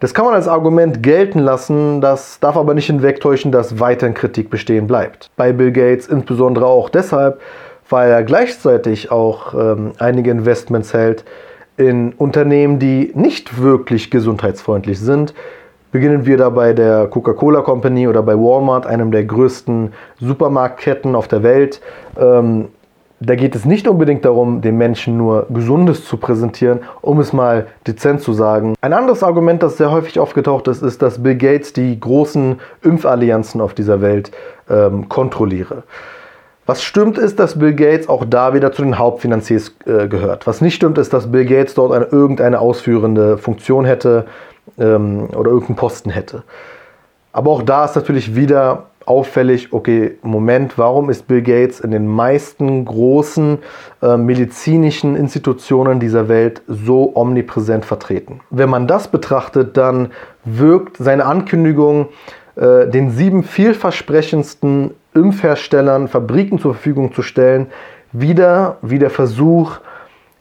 Das 0.00 0.14
kann 0.14 0.24
man 0.24 0.34
als 0.34 0.48
Argument 0.48 1.02
gelten 1.02 1.38
lassen, 1.38 2.00
das 2.00 2.40
darf 2.40 2.56
aber 2.56 2.74
nicht 2.74 2.86
hinwegtäuschen, 2.86 3.52
dass 3.52 3.78
weiterhin 3.78 4.14
Kritik 4.14 4.50
bestehen 4.50 4.88
bleibt. 4.88 5.30
Bei 5.36 5.52
Bill 5.52 5.70
Gates 5.70 6.08
insbesondere 6.08 6.66
auch 6.66 6.88
deshalb, 6.88 7.40
weil 7.88 8.10
er 8.10 8.24
gleichzeitig 8.24 9.12
auch 9.12 9.54
ähm, 9.54 9.92
einige 9.98 10.32
Investments 10.32 10.92
hält 10.92 11.24
in 11.76 12.14
Unternehmen, 12.14 12.78
die 12.78 13.12
nicht 13.14 13.62
wirklich 13.62 14.10
gesundheitsfreundlich 14.10 14.98
sind. 14.98 15.34
Beginnen 15.92 16.26
wir 16.26 16.36
da 16.36 16.48
bei 16.48 16.72
der 16.72 17.06
Coca-Cola 17.06 17.60
Company 17.60 18.08
oder 18.08 18.22
bei 18.22 18.34
Walmart, 18.34 18.86
einem 18.86 19.12
der 19.12 19.24
größten 19.24 19.92
Supermarktketten 20.18 21.14
auf 21.14 21.28
der 21.28 21.42
Welt. 21.42 21.80
Ähm, 22.18 22.68
da 23.24 23.34
geht 23.36 23.54
es 23.54 23.64
nicht 23.64 23.86
unbedingt 23.86 24.24
darum, 24.24 24.60
den 24.60 24.76
Menschen 24.76 25.16
nur 25.16 25.46
Gesundes 25.50 26.04
zu 26.04 26.16
präsentieren, 26.16 26.80
um 27.00 27.20
es 27.20 27.32
mal 27.32 27.66
dezent 27.86 28.20
zu 28.20 28.32
sagen. 28.32 28.74
Ein 28.80 28.92
anderes 28.92 29.22
Argument, 29.22 29.62
das 29.62 29.76
sehr 29.76 29.90
häufig 29.90 30.18
aufgetaucht 30.18 30.68
ist, 30.68 30.82
ist, 30.82 31.02
dass 31.02 31.22
Bill 31.22 31.36
Gates 31.36 31.72
die 31.72 31.98
großen 31.98 32.60
Impfallianzen 32.82 33.60
auf 33.60 33.74
dieser 33.74 34.00
Welt 34.00 34.32
ähm, 34.68 35.08
kontrolliere. 35.08 35.84
Was 36.66 36.82
stimmt 36.82 37.18
ist, 37.18 37.38
dass 37.38 37.58
Bill 37.58 37.74
Gates 37.74 38.08
auch 38.08 38.24
da 38.24 38.54
wieder 38.54 38.72
zu 38.72 38.82
den 38.82 38.98
Hauptfinanziers 38.98 39.74
äh, 39.84 40.06
gehört. 40.06 40.46
Was 40.46 40.60
nicht 40.60 40.74
stimmt, 40.74 40.96
ist, 40.98 41.12
dass 41.12 41.30
Bill 41.30 41.44
Gates 41.44 41.74
dort 41.74 41.92
eine, 41.92 42.06
irgendeine 42.06 42.60
ausführende 42.60 43.36
Funktion 43.36 43.84
hätte 43.84 44.26
ähm, 44.78 45.28
oder 45.34 45.50
irgendeinen 45.50 45.76
Posten 45.76 46.10
hätte. 46.10 46.44
Aber 47.32 47.50
auch 47.50 47.62
da 47.62 47.84
ist 47.84 47.96
natürlich 47.96 48.36
wieder 48.36 48.84
auffällig, 49.06 49.72
okay, 49.72 50.18
Moment, 50.22 50.78
warum 50.78 51.10
ist 51.10 51.26
Bill 51.26 51.42
Gates 51.42 51.80
in 51.80 51.90
den 51.90 52.06
meisten 52.06 52.84
großen 52.84 53.58
äh, 54.02 54.16
medizinischen 54.16 55.16
Institutionen 55.16 56.00
dieser 56.00 56.28
Welt 56.28 56.62
so 56.66 57.12
omnipräsent 57.14 57.84
vertreten? 57.84 58.40
Wenn 58.50 58.70
man 58.70 58.86
das 58.86 59.08
betrachtet, 59.08 59.76
dann 59.76 60.10
wirkt 60.44 60.96
seine 60.96 61.26
Ankündigung, 61.26 62.08
äh, 62.56 62.88
den 62.88 63.10
sieben 63.10 63.44
vielversprechendsten 63.44 64.92
Impfherstellern 65.14 66.08
Fabriken 66.08 66.58
zur 66.58 66.74
Verfügung 66.74 67.12
zu 67.12 67.22
stellen, 67.22 67.66
wieder 68.12 68.78
wie 68.82 68.98
der 68.98 69.10
Versuch, 69.10 69.78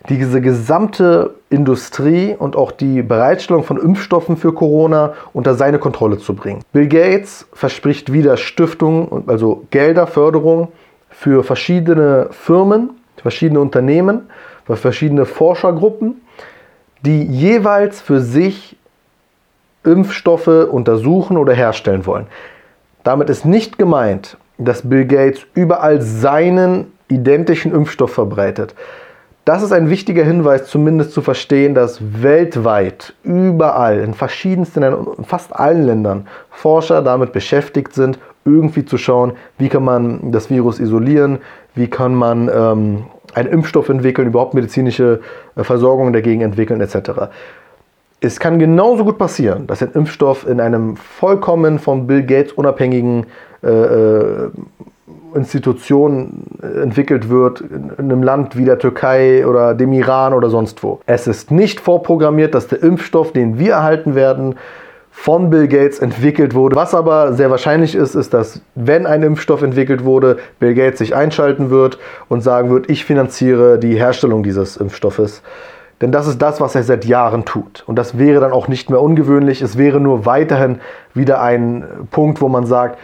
diese 0.09 0.41
gesamte 0.41 1.35
Industrie 1.49 2.35
und 2.37 2.55
auch 2.55 2.71
die 2.71 3.01
Bereitstellung 3.01 3.63
von 3.63 3.77
Impfstoffen 3.77 4.37
für 4.37 4.53
Corona 4.53 5.13
unter 5.33 5.53
seine 5.55 5.79
Kontrolle 5.79 6.17
zu 6.17 6.33
bringen. 6.33 6.61
Bill 6.71 6.87
Gates 6.87 7.47
verspricht 7.53 8.11
wieder 8.11 8.37
Stiftungen, 8.37 9.23
also 9.27 9.65
Gelder, 9.69 10.07
Förderung 10.07 10.69
für 11.09 11.43
verschiedene 11.43 12.29
Firmen, 12.31 12.91
verschiedene 13.17 13.59
Unternehmen, 13.59 14.29
für 14.65 14.75
verschiedene 14.75 15.25
Forschergruppen, 15.25 16.21
die 17.01 17.23
jeweils 17.23 18.01
für 18.01 18.21
sich 18.21 18.77
Impfstoffe 19.83 20.47
untersuchen 20.47 21.37
oder 21.37 21.53
herstellen 21.53 22.05
wollen. 22.05 22.27
Damit 23.03 23.29
ist 23.29 23.45
nicht 23.45 23.77
gemeint, 23.77 24.37
dass 24.57 24.87
Bill 24.87 25.05
Gates 25.05 25.41
überall 25.55 26.01
seinen 26.01 26.91
identischen 27.07 27.73
Impfstoff 27.73 28.13
verbreitet. 28.13 28.75
Das 29.43 29.63
ist 29.63 29.71
ein 29.71 29.89
wichtiger 29.89 30.23
Hinweis, 30.23 30.67
zumindest 30.67 31.13
zu 31.13 31.21
verstehen, 31.21 31.73
dass 31.73 31.99
weltweit, 32.21 33.15
überall, 33.23 33.99
in 33.99 34.13
verschiedensten, 34.13 34.83
in 34.83 35.23
fast 35.23 35.55
allen 35.55 35.85
Ländern, 35.87 36.27
Forscher 36.51 37.01
damit 37.01 37.33
beschäftigt 37.33 37.93
sind, 37.93 38.19
irgendwie 38.45 38.85
zu 38.85 38.97
schauen, 38.99 39.33
wie 39.57 39.69
kann 39.69 39.83
man 39.83 40.31
das 40.31 40.51
Virus 40.51 40.79
isolieren, 40.79 41.39
wie 41.73 41.87
kann 41.87 42.13
man 42.13 42.51
ähm, 42.53 43.05
einen 43.33 43.49
Impfstoff 43.49 43.89
entwickeln, 43.89 44.27
überhaupt 44.27 44.53
medizinische 44.53 45.21
äh, 45.55 45.63
Versorgung 45.63 46.13
dagegen 46.13 46.41
entwickeln, 46.41 46.79
etc. 46.79 47.11
Es 48.19 48.39
kann 48.39 48.59
genauso 48.59 49.05
gut 49.05 49.17
passieren, 49.17 49.65
dass 49.65 49.81
ein 49.81 49.91
Impfstoff 49.93 50.47
in 50.47 50.59
einem 50.59 50.97
vollkommen 50.97 51.79
von 51.79 52.05
Bill 52.05 52.23
Gates 52.23 52.53
unabhängigen 52.53 53.25
äh, 53.63 53.69
äh 53.69 54.51
Institution 55.35 56.43
entwickelt 56.61 57.29
wird, 57.29 57.61
in 57.61 57.91
einem 57.97 58.23
Land 58.23 58.57
wie 58.57 58.65
der 58.65 58.79
Türkei 58.79 59.45
oder 59.45 59.73
dem 59.73 59.93
Iran 59.93 60.33
oder 60.33 60.49
sonst 60.49 60.83
wo. 60.83 60.99
Es 61.05 61.27
ist 61.27 61.51
nicht 61.51 61.79
vorprogrammiert, 61.79 62.53
dass 62.53 62.67
der 62.67 62.83
Impfstoff, 62.83 63.33
den 63.33 63.59
wir 63.59 63.73
erhalten 63.73 64.15
werden, 64.15 64.55
von 65.11 65.49
Bill 65.49 65.67
Gates 65.67 65.99
entwickelt 65.99 66.55
wurde. 66.55 66.75
Was 66.75 66.95
aber 66.95 67.33
sehr 67.33 67.51
wahrscheinlich 67.51 67.95
ist, 67.95 68.15
ist, 68.15 68.33
dass 68.33 68.61
wenn 68.75 69.05
ein 69.05 69.23
Impfstoff 69.23 69.61
entwickelt 69.61 70.05
wurde, 70.05 70.37
Bill 70.59 70.73
Gates 70.73 70.99
sich 70.99 71.15
einschalten 71.15 71.69
wird 71.69 71.99
und 72.29 72.41
sagen 72.41 72.69
wird, 72.69 72.89
ich 72.89 73.05
finanziere 73.05 73.77
die 73.77 73.95
Herstellung 73.95 74.41
dieses 74.41 74.77
Impfstoffes. 74.77 75.43
Denn 76.01 76.11
das 76.11 76.27
ist 76.27 76.41
das, 76.41 76.59
was 76.59 76.73
er 76.73 76.83
seit 76.83 77.05
Jahren 77.05 77.45
tut. 77.45 77.83
Und 77.85 77.97
das 77.97 78.17
wäre 78.17 78.39
dann 78.39 78.53
auch 78.53 78.67
nicht 78.67 78.89
mehr 78.89 79.01
ungewöhnlich. 79.01 79.61
Es 79.61 79.77
wäre 79.77 79.99
nur 79.99 80.25
weiterhin 80.25 80.79
wieder 81.13 81.41
ein 81.41 81.83
Punkt, 82.09 82.41
wo 82.41 82.49
man 82.49 82.65
sagt, 82.65 82.97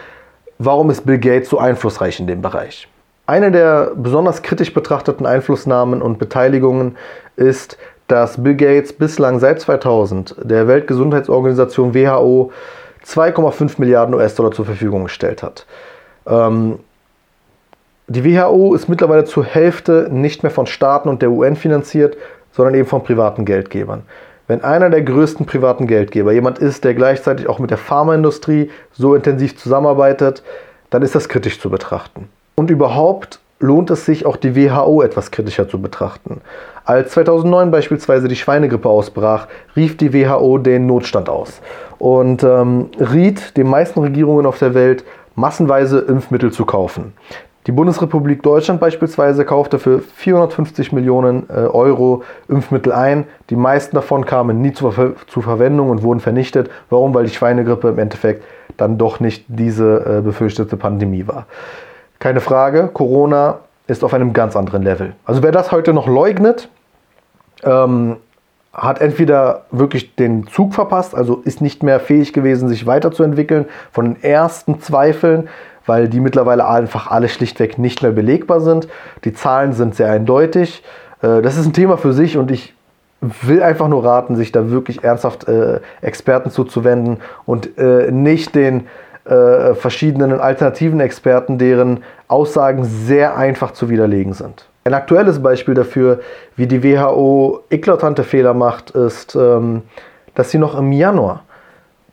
warum 0.59 0.89
ist 0.89 1.05
Bill 1.05 1.19
Gates 1.19 1.49
so 1.49 1.59
einflussreich 1.59 2.19
in 2.19 2.27
dem 2.27 2.41
Bereich? 2.41 2.87
Eine 3.25 3.51
der 3.51 3.91
besonders 3.95 4.41
kritisch 4.41 4.73
betrachteten 4.73 5.25
Einflussnahmen 5.25 6.01
und 6.01 6.17
Beteiligungen 6.17 6.97
ist, 7.35 7.77
dass 8.07 8.41
Bill 8.41 8.55
Gates 8.55 8.93
bislang 8.93 9.39
seit 9.39 9.59
2000 9.59 10.35
der 10.41 10.67
Weltgesundheitsorganisation 10.67 11.93
WHO 11.93 12.51
2,5 13.05 13.75
Milliarden 13.79 14.15
US-Dollar 14.15 14.51
zur 14.51 14.65
Verfügung 14.65 15.03
gestellt 15.03 15.43
hat. 15.43 15.65
Ähm, 16.25 16.79
die 18.07 18.23
WHO 18.23 18.73
ist 18.73 18.87
mittlerweile 18.87 19.25
zur 19.25 19.43
Hälfte 19.43 20.07
nicht 20.09 20.43
mehr 20.43 20.51
von 20.51 20.65
Staaten 20.65 21.09
und 21.09 21.21
der 21.21 21.29
UN 21.29 21.57
finanziert, 21.57 22.15
sondern 22.53 22.75
eben 22.75 22.87
von 22.87 23.03
privaten 23.03 23.43
Geldgebern. 23.43 24.03
Wenn 24.47 24.63
einer 24.63 24.89
der 24.89 25.01
größten 25.01 25.45
privaten 25.45 25.87
Geldgeber 25.87 26.31
jemand 26.31 26.59
ist, 26.59 26.85
der 26.85 26.93
gleichzeitig 26.93 27.47
auch 27.47 27.59
mit 27.59 27.69
der 27.69 27.77
Pharmaindustrie 27.77 28.69
so 28.93 29.13
intensiv 29.13 29.57
zusammenarbeitet, 29.57 30.41
dann 30.89 31.01
ist 31.01 31.15
das 31.15 31.27
kritisch 31.27 31.59
zu 31.59 31.69
betrachten. 31.69 32.29
Und 32.55 32.71
überhaupt 32.71 33.39
lohnt 33.59 33.89
es 33.89 34.05
sich 34.05 34.25
auch 34.25 34.37
die 34.37 34.55
WHO 34.55 35.01
etwas 35.01 35.31
kritischer 35.31 35.67
zu 35.67 35.81
betrachten. 35.81 36.41
Als 36.85 37.11
2009 37.11 37.71
beispielsweise 37.71 38.27
die 38.27 38.35
Schweinegrippe 38.35 38.87
ausbrach, 38.87 39.47
rief 39.75 39.97
die 39.97 40.13
WHO 40.13 40.59
den 40.59 40.85
Notstand 40.85 41.27
aus 41.27 41.59
und 41.97 42.43
ähm, 42.43 42.89
riet 42.99 43.57
den 43.57 43.67
meisten 43.67 43.99
Regierungen 43.99 44.45
auf 44.45 44.59
der 44.59 44.73
Welt, 44.73 45.03
massenweise 45.35 45.99
Impfmittel 45.99 46.51
zu 46.51 46.65
kaufen. 46.65 47.13
Die 47.67 47.73
Bundesrepublik 47.73 48.43
Deutschland 48.43 48.79
beispielsweise 48.79 49.43
kaufte 49.43 49.77
für 49.77 49.99
450 49.99 50.93
Millionen 50.93 51.49
äh, 51.49 51.53
Euro 51.53 52.23
Impfmittel 52.47 52.93
ein. 52.93 53.25
Die 53.49 53.57
meisten 53.57 53.93
davon 53.93 54.25
kamen 54.25 54.61
nie 54.61 54.71
zur, 54.71 54.93
Ver 54.93 55.13
zur, 55.27 55.43
Verwendung 55.43 55.89
und 55.89 56.01
wurden 56.01 56.21
vernichtet. 56.21 56.69
Warum? 56.89 57.13
Weil 57.13 57.25
die 57.25 57.33
Schweinegrippe 57.33 57.89
im 57.89 57.99
Endeffekt 57.99 58.45
dann 58.77 58.97
doch 58.97 59.19
nicht 59.19 59.43
diese 59.49 60.19
äh, 60.19 60.21
befürchtete 60.21 60.77
Pandemie 60.77 61.27
war. 61.27 61.45
Keine 62.19 62.39
Frage, 62.39 62.87
Corona 62.87 63.59
ist 63.87 64.05
auf 64.05 64.13
einem 64.13 64.31
ganz 64.31 64.55
anderen 64.55 64.83
Level. 64.83 65.13
Also 65.25 65.43
wer 65.43 65.51
das 65.51 65.73
heute 65.73 65.93
noch 65.93 66.07
leugnet, 66.07 66.69
ähm, 67.63 68.15
hat 68.71 69.01
entweder 69.01 69.65
wirklich 69.71 70.15
den 70.15 70.47
Zug 70.47 70.73
verpasst, 70.73 71.15
also 71.15 71.41
ist 71.43 71.61
nicht 71.61 71.83
mehr 71.83 71.99
fähig 71.99 72.31
gewesen, 72.31 72.69
sich 72.69 72.85
weiterzuentwickeln, 72.85 73.65
von 73.91 74.05
den 74.05 74.23
ersten 74.23 74.79
Zweifeln 74.79 75.49
weil 75.87 76.07
die 76.07 76.19
mittlerweile 76.19 76.67
einfach 76.67 77.09
alle 77.09 77.29
schlichtweg 77.29 77.79
nicht 77.79 78.03
mehr 78.03 78.11
belegbar 78.11 78.61
sind. 78.61 78.87
Die 79.23 79.33
Zahlen 79.33 79.73
sind 79.73 79.95
sehr 79.95 80.11
eindeutig. 80.11 80.83
Äh, 81.21 81.41
das 81.41 81.57
ist 81.57 81.65
ein 81.65 81.73
Thema 81.73 81.97
für 81.97 82.13
sich 82.13 82.37
und 82.37 82.51
ich 82.51 82.75
will 83.19 83.63
einfach 83.63 83.87
nur 83.87 84.05
raten, 84.05 84.35
sich 84.35 84.51
da 84.51 84.69
wirklich 84.69 85.03
ernsthaft 85.03 85.47
äh, 85.47 85.79
Experten 86.01 86.51
zuzuwenden 86.51 87.17
und 87.45 87.77
äh, 87.79 88.11
nicht 88.11 88.53
den 88.53 88.87
verschiedenen 89.29 90.39
alternativen 90.39 91.01
Experten, 91.01 91.57
deren 91.57 92.01
Aussagen 92.29 92.85
sehr 92.85 93.35
einfach 93.35 93.71
zu 93.71 93.89
widerlegen 93.89 94.31
sind. 94.31 94.69
Ein 94.87 94.93
aktuelles 94.93 95.43
Beispiel 95.43 95.73
dafür, 95.73 96.21
wie 96.55 96.65
die 96.65 96.81
WHO 96.81 97.59
eklatante 97.69 98.23
Fehler 98.23 98.53
macht, 98.53 98.91
ist, 98.91 99.35
ähm, 99.35 99.81
dass 100.33 100.51
sie 100.51 100.57
noch 100.57 100.79
im 100.79 100.93
Januar 100.93 101.43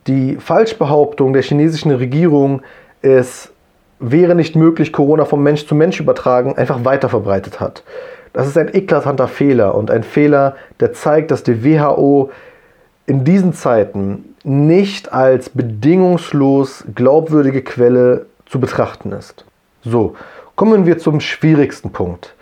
die 0.09 0.35
Falschbehauptung 0.41 1.33
der 1.33 1.43
chinesischen 1.43 1.93
Regierung, 1.93 2.63
es 3.01 3.53
wäre 4.11 4.35
nicht 4.35 4.57
möglich, 4.57 4.93
Corona 4.93 5.25
vom 5.25 5.43
Mensch 5.43 5.67
zu 5.67 5.75
Mensch 5.75 6.01
übertragen, 6.01 6.57
einfach 6.57 6.85
weiter 6.85 7.09
verbreitet 7.09 7.61
hat. 7.61 7.83
Das 8.33 8.47
ist 8.47 8.59
ein 8.59 8.75
eklatanter 8.75 9.29
Fehler 9.29 9.75
und 9.75 9.91
ein 9.91 10.03
Fehler, 10.03 10.57
der 10.81 10.93
zeigt, 10.93 11.31
dass 11.31 11.45
die 11.45 11.65
WHO 11.65 12.31
in 13.07 13.25
diesen 13.25 13.53
Zeiten 13.53 14.35
nicht 14.43 15.13
als 15.13 15.51
bedingungslos 15.51 16.85
glaubwürdige 16.95 17.63
Quelle 17.63 18.27
zu 18.47 18.61
betrachten 18.61 19.13
ist. 19.13 19.45
So, 19.83 20.17
kommen 20.57 20.87
wir 20.87 20.99
zum 20.99 21.21
schwierigsten 21.21 21.91
Punkt. 21.91 22.35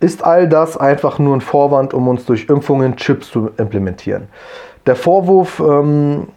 Ist 0.00 0.24
all 0.24 0.48
das 0.48 0.76
einfach 0.76 1.18
nur 1.18 1.36
ein 1.36 1.40
Vorwand, 1.40 1.94
um 1.94 2.08
uns 2.08 2.24
durch 2.24 2.48
Impfungen 2.48 2.96
Chips 2.96 3.30
zu 3.30 3.50
implementieren? 3.56 4.28
Der 4.86 4.96
Vorwurf 4.96 5.60
ähm, 5.60 6.28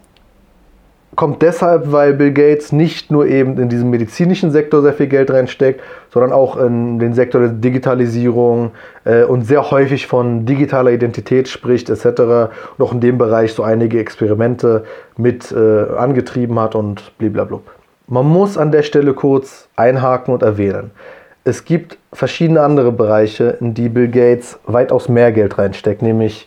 kommt 1.16 1.42
deshalb, 1.42 1.90
weil 1.90 2.12
Bill 2.12 2.32
Gates 2.32 2.72
nicht 2.72 3.10
nur 3.10 3.26
eben 3.26 3.58
in 3.58 3.68
diesen 3.68 3.90
medizinischen 3.90 4.50
Sektor 4.50 4.82
sehr 4.82 4.92
viel 4.92 5.06
Geld 5.06 5.30
reinsteckt, 5.30 5.80
sondern 6.10 6.32
auch 6.32 6.56
in 6.58 6.98
den 6.98 7.14
Sektor 7.14 7.40
der 7.40 7.50
Digitalisierung 7.50 8.72
äh, 9.04 9.24
und 9.24 9.42
sehr 9.42 9.70
häufig 9.70 10.06
von 10.06 10.44
digitaler 10.46 10.92
Identität 10.92 11.48
spricht 11.48 11.90
etc. 11.90 12.04
und 12.76 12.84
auch 12.84 12.92
in 12.92 13.00
dem 13.00 13.18
Bereich 13.18 13.54
so 13.54 13.62
einige 13.62 13.98
Experimente 13.98 14.84
mit 15.16 15.50
äh, 15.52 15.96
angetrieben 15.96 16.60
hat 16.60 16.74
und 16.74 17.16
blablabla. 17.18 17.60
Man 18.08 18.26
muss 18.26 18.56
an 18.56 18.70
der 18.70 18.82
Stelle 18.82 19.14
kurz 19.14 19.68
einhaken 19.74 20.32
und 20.32 20.42
erwähnen. 20.42 20.92
Es 21.44 21.64
gibt 21.64 21.98
verschiedene 22.12 22.60
andere 22.60 22.92
Bereiche, 22.92 23.56
in 23.60 23.72
die 23.72 23.88
Bill 23.88 24.08
Gates 24.08 24.58
weitaus 24.66 25.08
mehr 25.08 25.32
Geld 25.32 25.58
reinsteckt, 25.58 26.02
nämlich 26.02 26.46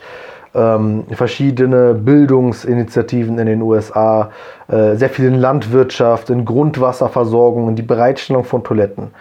ähm, 0.55 1.05
verschiedene 1.11 1.93
Bildungsinitiativen 1.93 3.37
in 3.37 3.45
den 3.45 3.61
USA, 3.61 4.31
äh, 4.67 4.95
sehr 4.95 5.09
viel 5.09 5.25
in 5.25 5.35
Landwirtschaft, 5.35 6.29
in 6.29 6.45
Grundwasserversorgung, 6.45 7.69
in 7.69 7.75
die 7.75 7.81
Bereitstellung 7.81 8.43
von 8.43 8.63
Toiletten. 8.63 9.11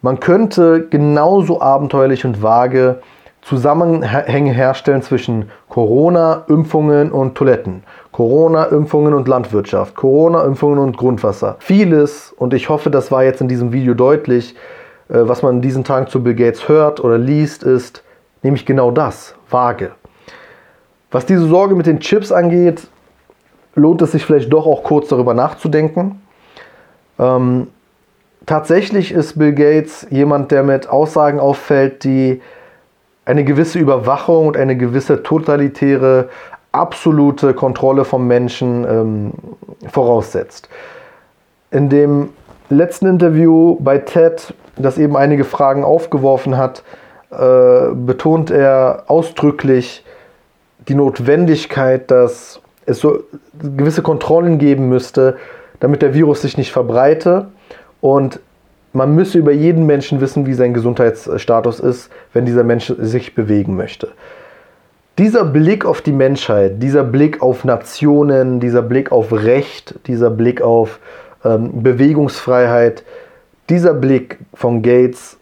Man 0.00 0.20
könnte 0.20 0.88
genauso 0.88 1.60
abenteuerlich 1.60 2.24
und 2.24 2.42
vage 2.42 3.00
Zusammenhänge 3.42 4.52
herstellen 4.52 5.02
zwischen 5.02 5.50
Corona, 5.68 6.44
Impfungen 6.48 7.10
und 7.10 7.34
Toiletten, 7.34 7.82
Corona, 8.12 8.64
Impfungen 8.66 9.14
und 9.14 9.26
Landwirtschaft, 9.26 9.96
Corona, 9.96 10.44
Impfungen 10.44 10.78
und 10.78 10.96
Grundwasser. 10.96 11.56
Vieles, 11.58 12.32
und 12.38 12.54
ich 12.54 12.68
hoffe, 12.68 12.88
das 12.88 13.10
war 13.10 13.24
jetzt 13.24 13.40
in 13.40 13.48
diesem 13.48 13.72
Video 13.72 13.94
deutlich, 13.94 14.54
äh, 15.08 15.18
was 15.22 15.42
man 15.42 15.56
in 15.56 15.62
diesen 15.62 15.82
Tagen 15.82 16.06
zu 16.06 16.22
Bill 16.22 16.34
Gates 16.34 16.68
hört 16.68 17.02
oder 17.02 17.18
liest, 17.18 17.64
ist 17.64 18.04
nämlich 18.42 18.64
genau 18.64 18.92
das, 18.92 19.34
vage. 19.48 19.90
Was 21.12 21.26
diese 21.26 21.46
Sorge 21.46 21.74
mit 21.74 21.86
den 21.86 22.00
Chips 22.00 22.32
angeht, 22.32 22.88
lohnt 23.74 24.00
es 24.02 24.12
sich 24.12 24.24
vielleicht 24.24 24.52
doch 24.52 24.66
auch 24.66 24.82
kurz 24.82 25.08
darüber 25.08 25.34
nachzudenken. 25.34 26.22
Ähm, 27.18 27.68
tatsächlich 28.46 29.12
ist 29.12 29.38
Bill 29.38 29.52
Gates 29.52 30.06
jemand, 30.10 30.50
der 30.50 30.62
mit 30.62 30.88
Aussagen 30.88 31.38
auffällt, 31.38 32.04
die 32.04 32.40
eine 33.26 33.44
gewisse 33.44 33.78
Überwachung 33.78 34.48
und 34.48 34.56
eine 34.56 34.76
gewisse 34.76 35.22
totalitäre, 35.22 36.30
absolute 36.72 37.52
Kontrolle 37.52 38.06
vom 38.06 38.26
Menschen 38.26 38.84
ähm, 38.88 39.32
voraussetzt. 39.90 40.70
In 41.70 41.90
dem 41.90 42.30
letzten 42.70 43.06
Interview 43.06 43.76
bei 43.80 43.98
TED, 43.98 44.54
das 44.76 44.96
eben 44.96 45.16
einige 45.16 45.44
Fragen 45.44 45.84
aufgeworfen 45.84 46.56
hat, 46.56 46.82
äh, 47.30 47.94
betont 47.94 48.50
er 48.50 49.04
ausdrücklich, 49.08 50.04
die 50.88 50.94
Notwendigkeit, 50.94 52.10
dass 52.10 52.60
es 52.86 52.98
so 52.98 53.24
gewisse 53.60 54.02
Kontrollen 54.02 54.58
geben 54.58 54.88
müsste, 54.88 55.36
damit 55.80 56.02
der 56.02 56.14
Virus 56.14 56.42
sich 56.42 56.56
nicht 56.56 56.72
verbreite. 56.72 57.48
Und 58.00 58.40
man 58.92 59.14
müsse 59.14 59.38
über 59.38 59.52
jeden 59.52 59.86
Menschen 59.86 60.20
wissen, 60.20 60.46
wie 60.46 60.54
sein 60.54 60.74
Gesundheitsstatus 60.74 61.80
ist, 61.80 62.10
wenn 62.32 62.44
dieser 62.44 62.64
Mensch 62.64 62.92
sich 62.98 63.34
bewegen 63.34 63.76
möchte. 63.76 64.08
Dieser 65.18 65.44
Blick 65.44 65.84
auf 65.84 66.00
die 66.00 66.12
Menschheit, 66.12 66.82
dieser 66.82 67.04
Blick 67.04 67.42
auf 67.42 67.64
Nationen, 67.64 68.60
dieser 68.60 68.82
Blick 68.82 69.12
auf 69.12 69.32
Recht, 69.32 69.94
dieser 70.06 70.30
Blick 70.30 70.62
auf 70.62 71.00
ähm, 71.44 71.82
Bewegungsfreiheit, 71.82 73.04
dieser 73.68 73.94
Blick 73.94 74.38
von 74.54 74.82
Gates 74.82 75.38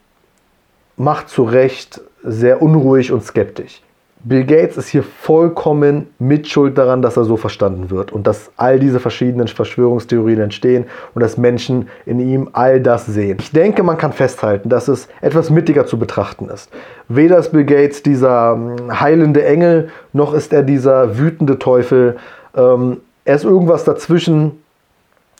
macht 0.96 1.28
zu 1.28 1.44
Recht 1.44 2.00
sehr 2.22 2.60
unruhig 2.60 3.12
und 3.12 3.22
skeptisch. 3.24 3.82
Bill 4.22 4.44
Gates 4.44 4.76
ist 4.76 4.88
hier 4.88 5.02
vollkommen 5.02 6.08
mitschuld 6.18 6.76
daran, 6.76 7.00
dass 7.00 7.16
er 7.16 7.24
so 7.24 7.38
verstanden 7.38 7.88
wird 7.88 8.12
und 8.12 8.26
dass 8.26 8.50
all 8.58 8.78
diese 8.78 9.00
verschiedenen 9.00 9.48
Verschwörungstheorien 9.48 10.40
entstehen 10.40 10.84
und 11.14 11.22
dass 11.22 11.38
Menschen 11.38 11.88
in 12.04 12.20
ihm 12.20 12.50
all 12.52 12.80
das 12.80 13.06
sehen. 13.06 13.38
Ich 13.40 13.50
denke, 13.50 13.82
man 13.82 13.96
kann 13.96 14.12
festhalten, 14.12 14.68
dass 14.68 14.88
es 14.88 15.08
etwas 15.22 15.48
mittiger 15.48 15.86
zu 15.86 15.98
betrachten 15.98 16.50
ist. 16.50 16.70
Weder 17.08 17.38
ist 17.38 17.52
Bill 17.52 17.64
Gates 17.64 18.02
dieser 18.02 18.52
hm, 18.52 19.00
heilende 19.00 19.42
Engel, 19.42 19.88
noch 20.12 20.34
ist 20.34 20.52
er 20.52 20.64
dieser 20.64 21.18
wütende 21.18 21.58
Teufel. 21.58 22.18
Ähm, 22.54 22.98
er 23.24 23.36
ist 23.36 23.44
irgendwas 23.44 23.84
dazwischen 23.84 24.62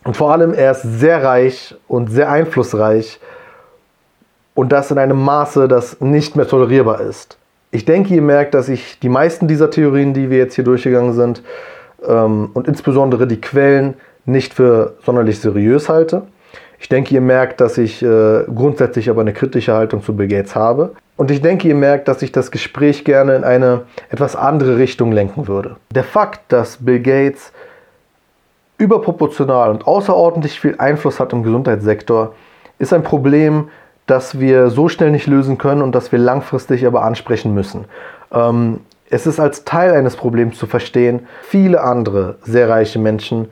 und 0.04 0.16
vor 0.16 0.32
allem 0.32 0.54
er 0.54 0.70
ist 0.70 0.82
sehr 0.82 1.22
reich 1.22 1.76
und 1.86 2.10
sehr 2.10 2.30
einflussreich 2.30 3.20
und 4.54 4.72
das 4.72 4.90
in 4.90 4.96
einem 4.96 5.22
Maße, 5.22 5.68
das 5.68 6.00
nicht 6.00 6.34
mehr 6.34 6.48
tolerierbar 6.48 7.02
ist. 7.02 7.36
Ich 7.72 7.84
denke, 7.84 8.14
ihr 8.14 8.22
merkt, 8.22 8.54
dass 8.54 8.68
ich 8.68 8.98
die 8.98 9.08
meisten 9.08 9.46
dieser 9.46 9.70
Theorien, 9.70 10.12
die 10.12 10.30
wir 10.30 10.38
jetzt 10.38 10.54
hier 10.54 10.64
durchgegangen 10.64 11.12
sind, 11.12 11.42
ähm, 12.06 12.50
und 12.54 12.66
insbesondere 12.66 13.26
die 13.26 13.40
Quellen 13.40 13.94
nicht 14.24 14.54
für 14.54 14.94
sonderlich 15.04 15.40
seriös 15.40 15.88
halte. 15.88 16.22
Ich 16.78 16.88
denke, 16.88 17.14
ihr 17.14 17.20
merkt, 17.20 17.60
dass 17.60 17.78
ich 17.78 18.02
äh, 18.02 18.44
grundsätzlich 18.54 19.10
aber 19.10 19.20
eine 19.20 19.32
kritische 19.32 19.74
Haltung 19.74 20.02
zu 20.02 20.16
Bill 20.16 20.28
Gates 20.28 20.54
habe. 20.54 20.92
Und 21.16 21.30
ich 21.30 21.42
denke, 21.42 21.68
ihr 21.68 21.74
merkt, 21.74 22.08
dass 22.08 22.22
ich 22.22 22.32
das 22.32 22.50
Gespräch 22.50 23.04
gerne 23.04 23.36
in 23.36 23.44
eine 23.44 23.82
etwas 24.08 24.34
andere 24.34 24.78
Richtung 24.78 25.12
lenken 25.12 25.46
würde. 25.46 25.76
Der 25.94 26.04
Fakt, 26.04 26.40
dass 26.48 26.78
Bill 26.78 27.00
Gates 27.00 27.52
überproportional 28.78 29.70
und 29.70 29.86
außerordentlich 29.86 30.58
viel 30.58 30.76
Einfluss 30.78 31.20
hat 31.20 31.34
im 31.34 31.42
Gesundheitssektor, 31.42 32.34
ist 32.78 32.94
ein 32.94 33.02
Problem, 33.02 33.68
das 34.10 34.40
wir 34.40 34.70
so 34.70 34.88
schnell 34.88 35.10
nicht 35.10 35.26
lösen 35.26 35.56
können 35.56 35.82
und 35.82 35.94
das 35.94 36.10
wir 36.12 36.18
langfristig 36.18 36.86
aber 36.86 37.02
ansprechen 37.02 37.54
müssen. 37.54 37.84
Ähm, 38.32 38.80
es 39.08 39.26
ist 39.26 39.40
als 39.40 39.64
Teil 39.64 39.92
eines 39.92 40.16
Problems 40.16 40.58
zu 40.58 40.66
verstehen, 40.66 41.26
viele 41.42 41.82
andere 41.82 42.36
sehr 42.42 42.68
reiche 42.68 42.98
Menschen 42.98 43.48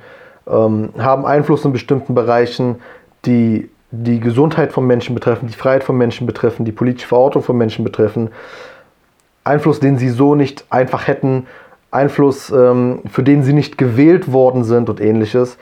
ähm, 0.49 0.91
haben 0.99 1.27
Einfluss 1.27 1.65
in 1.65 1.73
bestimmten 1.73 2.15
Bereichen, 2.15 2.77
die 3.25 3.69
die 3.91 4.21
Gesundheit 4.21 4.73
von 4.73 4.87
Menschen 4.87 5.15
betreffen, 5.15 5.47
die 5.47 5.55
Freiheit 5.55 5.85
von 5.85 5.97
Menschen 5.97 6.27
betreffen, 6.27 6.65
die 6.65 6.73
politische 6.73 7.09
Verortung 7.09 7.43
von 7.43 7.57
Menschen 7.57 7.85
betreffen. 7.85 8.31
Einfluss, 9.45 9.81
den 9.81 9.97
sie 9.97 10.11
so 10.11 10.35
nicht 10.35 10.65
einfach 10.69 11.07
hätten, 11.07 11.47
Einfluss, 11.91 12.51
ähm, 12.51 13.01
für 13.11 13.23
den 13.23 13.43
sie 13.43 13.55
nicht 13.55 13.79
gewählt 13.79 14.31
worden 14.31 14.65
sind 14.65 14.91
und 14.91 15.01
ähnliches 15.01 15.57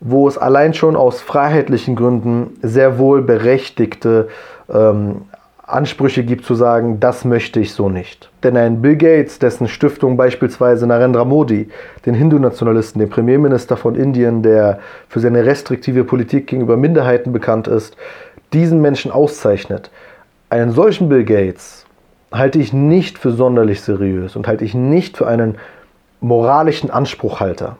wo 0.00 0.28
es 0.28 0.38
allein 0.38 0.74
schon 0.74 0.96
aus 0.96 1.20
freiheitlichen 1.20 1.96
Gründen 1.96 2.58
sehr 2.62 2.98
wohl 2.98 3.22
berechtigte 3.22 4.28
ähm, 4.72 5.22
Ansprüche 5.66 6.22
gibt 6.22 6.44
zu 6.44 6.54
sagen, 6.54 7.00
das 7.00 7.24
möchte 7.24 7.58
ich 7.58 7.72
so 7.72 7.88
nicht. 7.88 8.30
Denn 8.44 8.56
ein 8.56 8.82
Bill 8.82 8.96
Gates, 8.96 9.40
dessen 9.40 9.66
Stiftung 9.66 10.16
beispielsweise 10.16 10.86
Narendra 10.86 11.24
Modi, 11.24 11.68
den 12.04 12.14
Hindu-Nationalisten, 12.14 13.00
den 13.00 13.10
Premierminister 13.10 13.76
von 13.76 13.96
Indien, 13.96 14.42
der 14.42 14.78
für 15.08 15.18
seine 15.18 15.44
restriktive 15.44 16.04
Politik 16.04 16.46
gegenüber 16.46 16.76
Minderheiten 16.76 17.32
bekannt 17.32 17.66
ist, 17.66 17.96
diesen 18.52 18.80
Menschen 18.80 19.10
auszeichnet, 19.10 19.90
einen 20.50 20.70
solchen 20.70 21.08
Bill 21.08 21.24
Gates 21.24 21.84
halte 22.30 22.60
ich 22.60 22.72
nicht 22.72 23.18
für 23.18 23.32
sonderlich 23.32 23.80
seriös 23.80 24.36
und 24.36 24.46
halte 24.46 24.64
ich 24.64 24.74
nicht 24.74 25.16
für 25.16 25.26
einen 25.26 25.56
moralischen 26.20 26.90
Anspruchhalter. 26.90 27.76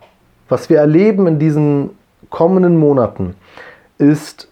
Was 0.48 0.68
wir 0.70 0.78
erleben 0.78 1.28
in 1.28 1.38
diesen 1.38 1.90
kommenden 2.30 2.76
Monaten 2.76 3.34
ist 3.98 4.48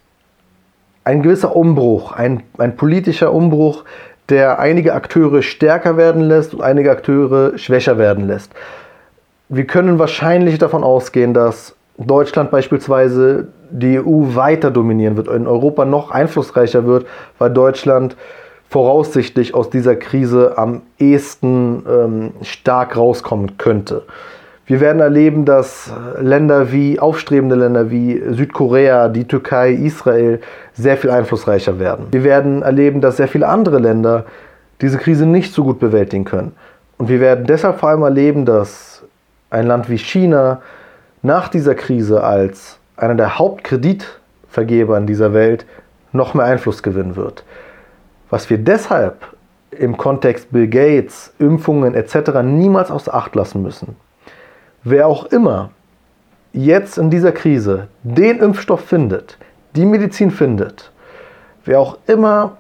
ein 1.05 1.23
gewisser 1.23 1.55
Umbruch, 1.55 2.13
ein, 2.13 2.43
ein 2.59 2.77
politischer 2.77 3.33
Umbruch, 3.33 3.85
der 4.29 4.59
einige 4.59 4.95
Akteure 4.95 5.43
stärker 5.43 5.97
werden 5.97 6.23
lässt 6.23 6.55
und 6.55 6.63
einige 6.63 6.91
Akteure 6.91 7.59
schwächer 7.59 7.99
werden 7.99 8.27
lässt. 8.27 8.53
Wir 9.51 9.67
können 9.67 9.99
wahrscheinlich 9.99 10.59
davon 10.59 10.83
ausgehen, 10.83 11.35
dass 11.35 11.77
Deutschland 11.99 12.51
beispielsweise 12.51 13.49
die 13.71 13.99
EU 13.99 14.35
weiter 14.35 14.71
dominieren 14.71 15.17
wird, 15.17 15.29
in 15.29 15.47
Europa 15.47 15.85
noch 15.85 16.11
einflussreicher 16.11 16.87
wird, 16.87 17.07
weil 17.39 17.51
Deutschland 17.51 18.17
voraussichtlich 18.71 19.55
aus 19.55 19.71
dieser 19.71 19.95
Krise 19.95 20.55
am 20.57 20.83
ehesten 20.99 21.85
ähm, 21.89 22.33
stark 22.43 22.97
rauskommen 22.97 23.59
könnte. 23.59 24.03
Wir 24.67 24.81
werden 24.81 25.01
erleben, 25.01 25.45
dass 25.45 25.93
Länder 26.19 26.73
wie 26.73 26.99
aufstrebende 26.99 27.55
Länder 27.55 27.91
wie 27.91 28.23
Südkorea, 28.31 29.09
die 29.09 29.29
Türkei, 29.29 29.73
Israel 29.73 30.41
sehr 30.73 30.97
viel 30.97 31.11
einflussreicher 31.11 31.79
werden. 31.79 32.07
Wir 32.13 32.25
werden 32.25 32.63
erleben, 32.63 33.03
dass 33.03 33.19
sehr 33.19 33.29
viele 33.29 33.47
andere 33.47 33.79
Länder 33.79 34.25
diese 34.81 34.97
Krise 34.97 35.27
nicht 35.27 35.53
so 35.53 35.65
gut 35.65 35.81
bewältigen 35.81 36.25
können. 36.25 36.53
Und 36.97 37.09
wir 37.09 37.21
werden 37.21 37.47
deshalb 37.47 37.81
vor 37.81 37.91
allem 37.91 38.03
erleben, 38.03 38.47
dass 38.47 39.03
ein 39.51 39.67
Land 39.67 39.91
wie 39.91 39.99
China 39.99 40.63
nach 41.23 41.49
dieser 41.49 41.75
Krise 41.75 42.25
als 42.25 42.79
einer 42.97 43.15
der 43.15 43.39
Hauptkreditvergeber 43.39 44.97
in 44.97 45.07
dieser 45.07 45.35
Welt 45.35 45.67
noch 46.13 46.33
mehr 46.33 46.47
Einfluss 46.47 46.83
gewinnen 46.83 47.17
wird. 47.17 47.45
Was 48.31 48.49
wir 48.49 48.59
deshalb 48.59 49.27
im 49.71 49.97
Kontext 49.97 50.53
Bill 50.53 50.69
Gates, 50.69 51.35
Impfungen 51.39 51.95
etc. 51.95 52.43
niemals 52.43 52.91
außer 52.91 53.13
Acht 53.13 53.35
lassen 53.35 53.63
müssen. 53.63 53.97
Wer 54.87 55.07
auch 55.07 55.25
immer 55.27 55.71
jetzt 56.53 56.99
in 56.99 57.09
dieser 57.09 57.33
Krise 57.33 57.89
den 58.03 58.41
Impfstoff 58.41 58.83
findet, 58.83 59.39
die 59.75 59.87
Medizin 59.87 60.31
findet, 60.31 60.93
wer 61.65 61.81
auch 61.81 61.97
immer 62.07 62.59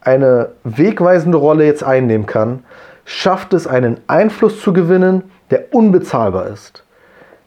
eine 0.00 0.50
wegweisende 0.62 1.36
Rolle 1.36 1.66
jetzt 1.66 1.82
einnehmen 1.82 2.26
kann, 2.26 2.62
schafft 3.04 3.54
es, 3.54 3.66
einen 3.66 3.98
Einfluss 4.06 4.60
zu 4.60 4.72
gewinnen, 4.72 5.24
der 5.50 5.74
unbezahlbar 5.74 6.46
ist. 6.46 6.84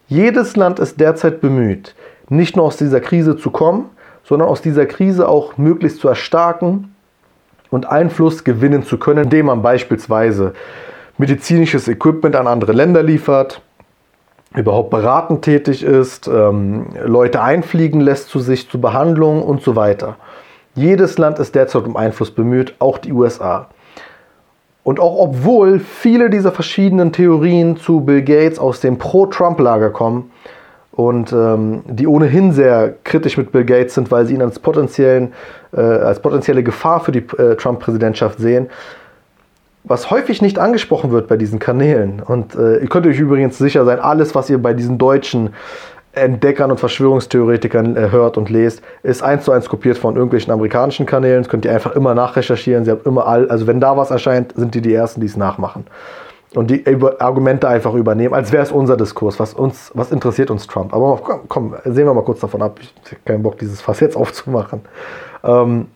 Jedes 0.07 0.57
Land 0.57 0.79
ist 0.79 0.99
derzeit 0.99 1.39
bemüht, 1.39 1.95
nicht 2.27 2.57
nur 2.57 2.65
aus 2.65 2.75
dieser 2.75 2.99
Krise 2.99 3.37
zu 3.37 3.49
kommen, 3.49 3.91
sondern 4.25 4.49
aus 4.49 4.61
dieser 4.61 4.87
Krise 4.87 5.29
auch 5.29 5.57
möglichst 5.57 6.01
zu 6.01 6.09
erstarken 6.09 6.93
und 7.69 7.85
Einfluss 7.85 8.43
gewinnen 8.43 8.83
zu 8.83 8.97
können, 8.97 9.23
indem 9.23 9.45
man 9.45 9.61
beispielsweise 9.61 10.53
medizinisches 11.17 11.87
Equipment 11.87 12.35
an 12.35 12.47
andere 12.47 12.73
Länder 12.73 13.03
liefert, 13.03 13.61
überhaupt 14.55 14.89
beratend 14.89 15.43
tätig 15.43 15.83
ist, 15.83 16.27
ähm, 16.27 16.87
Leute 17.03 17.41
einfliegen 17.41 18.01
lässt 18.01 18.29
zu 18.29 18.39
sich 18.39 18.69
zur 18.69 18.81
Behandlung 18.81 19.43
und 19.43 19.61
so 19.61 19.75
weiter. 19.75 20.17
Jedes 20.75 21.17
Land 21.17 21.39
ist 21.39 21.55
derzeit 21.55 21.85
um 21.85 21.95
Einfluss 21.95 22.31
bemüht, 22.31 22.75
auch 22.79 22.97
die 22.97 23.13
USA. 23.13 23.67
Und 24.83 24.99
auch 24.99 25.17
obwohl 25.19 25.79
viele 25.79 26.29
dieser 26.29 26.51
verschiedenen 26.51 27.11
Theorien 27.11 27.77
zu 27.77 28.01
Bill 28.01 28.23
Gates 28.23 28.57
aus 28.57 28.79
dem 28.79 28.97
Pro-Trump-Lager 28.97 29.91
kommen 29.91 30.31
und 30.91 31.31
ähm, 31.31 31.83
die 31.85 32.07
ohnehin 32.07 32.51
sehr 32.51 32.95
kritisch 33.03 33.37
mit 33.37 33.51
Bill 33.51 33.63
Gates 33.63 33.93
sind, 33.93 34.11
weil 34.11 34.25
sie 34.25 34.33
ihn 34.33 34.41
als, 34.41 34.59
potenziellen, 34.59 35.33
äh, 35.71 35.79
als 35.79 36.19
potenzielle 36.19 36.63
Gefahr 36.63 36.99
für 36.99 37.11
die 37.11 37.23
äh, 37.37 37.55
Trump-Präsidentschaft 37.55 38.39
sehen, 38.39 38.69
was 39.83 40.11
häufig 40.11 40.41
nicht 40.41 40.59
angesprochen 40.59 41.11
wird 41.11 41.27
bei 41.27 41.37
diesen 41.37 41.59
Kanälen. 41.59 42.21
Und 42.21 42.55
äh, 42.55 42.77
ihr 42.77 42.87
könnt 42.87 43.07
euch 43.07 43.19
übrigens 43.19 43.57
sicher 43.57 43.85
sein, 43.85 43.99
alles, 43.99 44.35
was 44.35 44.49
ihr 44.49 44.59
bei 44.59 44.73
diesen 44.73 44.97
deutschen 44.97 45.51
Entdeckern 46.13 46.71
und 46.71 46.79
Verschwörungstheoretikern 46.79 47.95
äh, 47.95 48.11
hört 48.11 48.37
und 48.37 48.49
lest, 48.49 48.81
ist 49.01 49.23
eins 49.23 49.45
zu 49.45 49.51
eins 49.51 49.69
kopiert 49.69 49.97
von 49.97 50.15
irgendwelchen 50.15 50.51
amerikanischen 50.51 51.05
Kanälen. 51.05 51.43
Das 51.43 51.49
könnt 51.49 51.65
ihr 51.65 51.73
einfach 51.73 51.95
immer 51.95 52.13
nachrecherchieren. 52.13 52.83
Sie 52.83 52.91
haben 52.91 53.01
immer 53.05 53.27
all, 53.27 53.49
also 53.49 53.65
wenn 53.65 53.79
da 53.79 53.95
was 53.95 54.11
erscheint, 54.11 54.53
sind 54.55 54.75
die 54.75 54.81
die 54.81 54.93
Ersten, 54.93 55.21
die 55.21 55.27
es 55.27 55.37
nachmachen. 55.37 55.85
Und 56.53 56.69
die 56.69 56.83
Argumente 57.19 57.69
einfach 57.69 57.93
übernehmen, 57.93 58.33
als 58.33 58.51
wäre 58.51 58.61
es 58.61 58.73
unser 58.73 58.97
Diskurs. 58.97 59.39
Was, 59.39 59.53
uns, 59.53 59.89
was 59.93 60.11
interessiert 60.11 60.51
uns 60.51 60.67
Trump? 60.67 60.93
Aber 60.93 61.17
komm, 61.23 61.39
komm, 61.47 61.75
sehen 61.85 62.05
wir 62.05 62.13
mal 62.13 62.25
kurz 62.25 62.41
davon 62.41 62.61
ab. 62.61 62.77
Ich 62.81 62.93
habe 63.05 63.21
keinen 63.23 63.41
Bock, 63.41 63.57
dieses 63.57 63.79
Fass 63.79 64.01
jetzt 64.01 64.17
aufzumachen. 64.17 64.81
Ähm, 65.45 65.87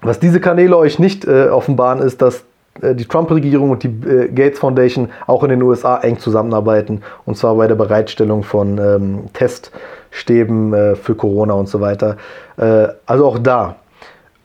was 0.00 0.18
diese 0.18 0.40
Kanäle 0.40 0.78
euch 0.78 0.98
nicht 0.98 1.26
äh, 1.26 1.48
offenbaren, 1.48 2.00
ist, 2.00 2.22
dass 2.22 2.44
die 2.80 3.04
Trump-Regierung 3.04 3.70
und 3.70 3.82
die 3.82 3.88
äh, 3.88 4.28
Gates 4.28 4.58
Foundation 4.58 5.10
auch 5.26 5.42
in 5.42 5.50
den 5.50 5.62
USA 5.62 5.98
eng 5.98 6.18
zusammenarbeiten. 6.18 7.02
Und 7.26 7.36
zwar 7.36 7.54
bei 7.56 7.66
der 7.66 7.74
Bereitstellung 7.74 8.42
von 8.42 8.78
ähm, 8.78 9.24
Teststäben 9.34 10.72
äh, 10.72 10.94
für 10.96 11.14
Corona 11.14 11.54
und 11.54 11.68
so 11.68 11.80
weiter. 11.80 12.16
Äh, 12.56 12.88
also 13.06 13.26
auch 13.26 13.38
da. 13.38 13.76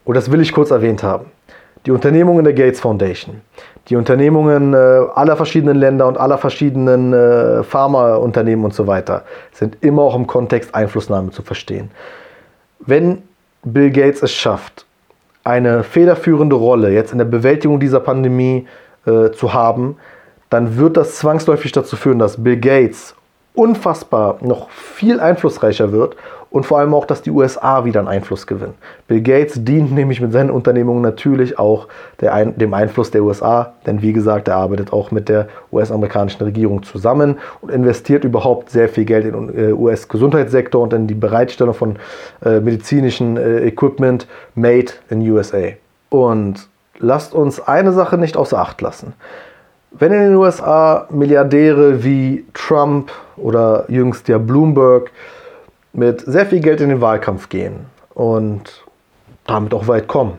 Und 0.03 0.15
das 0.15 0.31
will 0.31 0.41
ich 0.41 0.51
kurz 0.51 0.71
erwähnt 0.71 1.03
haben. 1.03 1.25
Die 1.85 1.91
Unternehmungen 1.91 2.43
der 2.43 2.53
Gates 2.53 2.81
Foundation, 2.81 3.41
die 3.87 3.95
Unternehmungen 3.95 4.73
äh, 4.73 4.77
aller 4.77 5.37
verschiedenen 5.37 5.77
Länder 5.77 6.07
und 6.07 6.17
aller 6.17 6.37
verschiedenen 6.37 7.13
äh, 7.13 7.63
Pharmaunternehmen 7.63 8.65
und 8.65 8.73
so 8.73 8.87
weiter 8.87 9.23
sind 9.53 9.77
immer 9.81 10.01
auch 10.01 10.15
im 10.15 10.27
Kontext 10.27 10.75
Einflussnahme 10.75 11.31
zu 11.31 11.43
verstehen. 11.43 11.91
Wenn 12.79 13.23
Bill 13.63 13.91
Gates 13.91 14.21
es 14.21 14.33
schafft, 14.33 14.86
eine 15.47 15.83
federführende 15.83 16.55
Rolle 16.55 16.91
jetzt 16.91 17.13
in 17.13 17.17
der 17.17 17.25
Bewältigung 17.25 17.79
dieser 17.79 18.01
Pandemie 18.01 18.67
äh, 19.05 19.31
zu 19.31 19.53
haben, 19.53 19.97
dann 20.49 20.77
wird 20.77 20.97
das 20.97 21.15
zwangsläufig 21.15 21.71
dazu 21.71 21.95
führen, 21.95 22.19
dass 22.19 22.43
Bill 22.43 22.57
Gates 22.57 23.15
unfassbar 23.53 24.37
noch 24.41 24.69
viel 24.69 25.19
einflussreicher 25.19 25.91
wird 25.91 26.15
und 26.49 26.65
vor 26.65 26.79
allem 26.79 26.93
auch, 26.93 27.05
dass 27.05 27.21
die 27.21 27.31
USA 27.31 27.85
wieder 27.85 27.99
einen 27.99 28.07
Einfluss 28.07 28.47
gewinnen. 28.47 28.73
Bill 29.07 29.21
Gates 29.21 29.63
dient 29.63 29.91
nämlich 29.91 30.21
mit 30.21 30.31
seinen 30.31 30.49
Unternehmungen 30.49 31.01
natürlich 31.01 31.59
auch 31.59 31.87
Ein 32.21 32.57
dem 32.57 32.73
Einfluss 32.73 33.11
der 33.11 33.23
USA, 33.23 33.73
denn 33.85 34.01
wie 34.01 34.13
gesagt, 34.13 34.47
er 34.47 34.55
arbeitet 34.55 34.93
auch 34.93 35.11
mit 35.11 35.29
der 35.29 35.47
US-amerikanischen 35.71 36.43
Regierung 36.43 36.83
zusammen 36.83 37.37
und 37.61 37.71
investiert 37.71 38.23
überhaupt 38.23 38.69
sehr 38.69 38.89
viel 38.89 39.05
Geld 39.05 39.25
in 39.25 39.47
den 39.47 39.69
äh, 39.69 39.73
US-Gesundheitssektor 39.73 40.81
und 40.81 40.93
in 40.93 41.07
die 41.07 41.15
Bereitstellung 41.15 41.73
von 41.73 41.97
äh, 42.43 42.59
medizinischem 42.59 43.37
äh, 43.37 43.67
Equipment 43.67 44.27
made 44.55 44.93
in 45.09 45.21
USA. 45.29 45.73
Und 46.09 46.67
lasst 46.99 47.33
uns 47.33 47.59
eine 47.59 47.91
Sache 47.91 48.17
nicht 48.17 48.37
außer 48.37 48.57
Acht 48.57 48.81
lassen. 48.81 49.13
Wenn 49.91 50.11
in 50.11 50.19
den 50.19 50.35
USA 50.35 51.07
Milliardäre 51.09 52.03
wie 52.03 52.45
Trump 52.53 53.11
oder 53.37 53.85
jüngst 53.87 54.27
ja 54.27 54.37
Bloomberg 54.37 55.11
mit 55.97 56.21
sehr 56.21 56.45
viel 56.45 56.59
Geld 56.59 56.79
in 56.79 56.89
den 56.89 57.01
Wahlkampf 57.01 57.49
gehen 57.49 57.87
und 58.13 58.85
damit 59.47 59.73
auch 59.73 59.87
weit 59.87 60.07
kommen, 60.07 60.37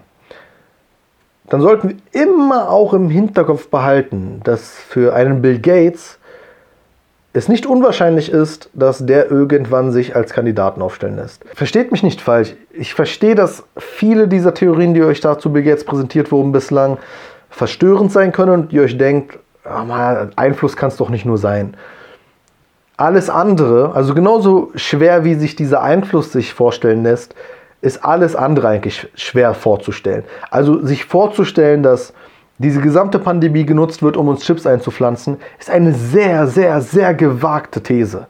dann 1.49 1.61
sollten 1.61 1.89
wir 1.89 2.23
immer 2.23 2.71
auch 2.71 2.95
im 2.95 3.11
Hinterkopf 3.11 3.69
behalten, 3.69 4.41
dass 4.45 4.71
für 4.71 5.15
einen 5.15 5.43
Bill 5.43 5.59
Gates 5.59 6.19
es 7.33 7.49
nicht 7.49 7.67
unwahrscheinlich 7.67 8.31
ist, 8.31 8.71
dass 8.73 9.05
der 9.05 9.31
irgendwann 9.31 9.91
sich 9.91 10.15
als 10.15 10.33
Kandidaten 10.33 10.81
aufstellen 10.81 11.17
lässt. 11.17 11.45
Versteht 11.55 11.91
mich 11.91 12.03
nicht 12.03 12.21
falsch. 12.21 12.55
Ich 12.71 12.95
verstehe, 12.95 13.35
dass 13.35 13.65
viele 13.77 14.29
dieser 14.29 14.55
Theorien, 14.55 14.95
die 14.95 15.03
euch 15.03 15.21
dazu 15.21 15.53
Bill 15.53 15.65
Gates 15.65 15.85
präsentiert 15.85 16.31
wurden, 16.31 16.53
bislang 16.53 16.99
verstörend 17.51 18.13
sein 18.13 18.31
können 18.31 18.53
und 18.53 18.73
ihr 18.73 18.83
euch 18.83 18.97
denkt, 18.97 19.39
oh 19.65 19.93
Einfluss 20.37 20.77
kann 20.77 20.89
es 20.89 20.97
doch 20.97 21.11
nicht 21.11 21.25
nur 21.25 21.39
sein. 21.39 21.75
Alles 22.99 23.31
andere, 23.31 23.93
also 23.95 24.13
genauso 24.13 24.73
schwer 24.75 25.23
wie 25.23 25.37
sich 25.37 25.55
dieser 25.55 25.83
Einfluss 25.83 26.33
sich 26.33 26.53
vorstellen 26.53 27.05
lässt, 27.05 27.33
ist 27.81 28.05
alles 28.05 28.35
andere 28.35 28.67
eigentlich 28.67 29.09
schwer 29.15 29.55
vorzustellen. 29.55 30.25
Also 30.51 30.85
sich 30.85 31.05
vorzustellen, 31.05 31.85
dass 31.85 32.13
diese 32.59 32.81
gesamte 32.81 33.21
Pandemie 33.21 33.65
genutzt 33.65 34.03
wird, 34.03 34.17
um 34.17 34.27
uns 34.27 34.45
Chips 34.45 34.67
einzupflanzen, 34.67 35.37
ist 35.61 35.71
eine 35.71 35.95
sehr, 35.95 36.49
sehr, 36.49 36.81
sehr 36.81 37.15
gewagte 37.15 37.81
These. 37.85 38.27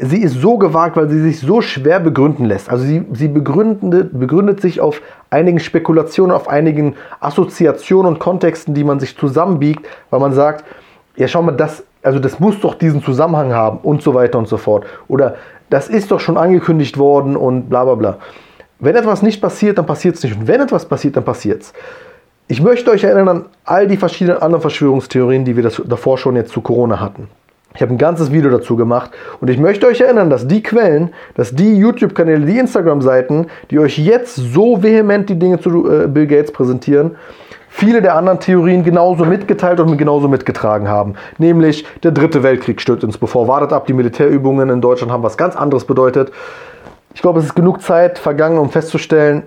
Sie 0.00 0.22
ist 0.22 0.40
so 0.40 0.56
gewagt, 0.56 0.96
weil 0.96 1.10
sie 1.10 1.20
sich 1.20 1.40
so 1.40 1.60
schwer 1.60 2.00
begründen 2.00 2.46
lässt. 2.46 2.70
Also 2.70 2.84
sie, 2.84 3.04
sie 3.12 3.28
begründet, 3.28 4.18
begründet 4.18 4.62
sich 4.62 4.80
auf 4.80 5.02
einigen 5.28 5.60
Spekulationen, 5.60 6.34
auf 6.34 6.48
einigen 6.48 6.94
Assoziationen 7.20 8.14
und 8.14 8.20
Kontexten, 8.20 8.72
die 8.72 8.84
man 8.84 9.00
sich 9.00 9.18
zusammenbiegt, 9.18 9.84
weil 10.08 10.20
man 10.20 10.32
sagt, 10.32 10.64
ja 11.16 11.28
schau 11.28 11.42
mal, 11.42 11.52
das 11.52 11.84
also 12.02 12.18
das 12.18 12.40
muss 12.40 12.60
doch 12.60 12.74
diesen 12.74 13.02
Zusammenhang 13.02 13.52
haben 13.52 13.78
und 13.82 14.02
so 14.02 14.14
weiter 14.14 14.38
und 14.38 14.48
so 14.48 14.56
fort. 14.56 14.86
Oder 15.08 15.36
das 15.70 15.88
ist 15.88 16.10
doch 16.10 16.20
schon 16.20 16.36
angekündigt 16.36 16.98
worden 16.98 17.36
und 17.36 17.68
bla 17.68 17.84
bla 17.84 17.94
bla. 17.94 18.18
Wenn 18.80 18.94
etwas 18.94 19.22
nicht 19.22 19.40
passiert, 19.40 19.78
dann 19.78 19.86
passiert 19.86 20.14
es 20.14 20.22
nicht. 20.22 20.36
Und 20.36 20.46
wenn 20.46 20.60
etwas 20.60 20.86
passiert, 20.86 21.16
dann 21.16 21.24
passiert 21.24 21.62
es. 21.62 21.72
Ich 22.46 22.62
möchte 22.62 22.90
euch 22.90 23.04
erinnern 23.04 23.28
an 23.28 23.44
all 23.64 23.86
die 23.86 23.96
verschiedenen 23.96 24.40
anderen 24.40 24.62
Verschwörungstheorien, 24.62 25.44
die 25.44 25.56
wir 25.56 25.62
das, 25.64 25.82
davor 25.84 26.16
schon 26.16 26.36
jetzt 26.36 26.52
zu 26.52 26.60
Corona 26.60 27.00
hatten. 27.00 27.28
Ich 27.74 27.82
habe 27.82 27.92
ein 27.92 27.98
ganzes 27.98 28.32
Video 28.32 28.50
dazu 28.50 28.76
gemacht 28.76 29.10
und 29.40 29.50
ich 29.50 29.58
möchte 29.58 29.86
euch 29.86 30.00
erinnern, 30.00 30.30
dass 30.30 30.48
die 30.48 30.62
Quellen, 30.62 31.10
dass 31.34 31.54
die 31.54 31.76
YouTube-Kanäle, 31.76 32.46
die 32.46 32.58
Instagram-Seiten, 32.58 33.48
die 33.70 33.78
euch 33.78 33.98
jetzt 33.98 34.36
so 34.36 34.82
vehement 34.82 35.28
die 35.28 35.38
Dinge 35.38 35.60
zu 35.60 35.90
äh, 35.90 36.06
Bill 36.06 36.26
Gates 36.26 36.50
präsentieren, 36.50 37.16
viele 37.78 38.02
der 38.02 38.16
anderen 38.16 38.40
Theorien 38.40 38.82
genauso 38.82 39.24
mitgeteilt 39.24 39.78
und 39.78 39.96
genauso 39.96 40.26
mitgetragen 40.26 40.88
haben. 40.88 41.14
Nämlich 41.38 41.86
der 42.02 42.10
dritte 42.10 42.42
Weltkrieg 42.42 42.80
stürzt 42.80 43.04
uns 43.04 43.18
bevor. 43.18 43.46
Wartet 43.46 43.72
ab, 43.72 43.86
die 43.86 43.92
Militärübungen 43.92 44.68
in 44.68 44.80
Deutschland 44.80 45.12
haben 45.12 45.22
was 45.22 45.36
ganz 45.36 45.54
anderes 45.54 45.84
bedeutet. 45.84 46.32
Ich 47.14 47.22
glaube, 47.22 47.38
es 47.38 47.46
ist 47.46 47.54
genug 47.54 47.80
Zeit 47.80 48.18
vergangen, 48.18 48.58
um 48.58 48.68
festzustellen, 48.70 49.44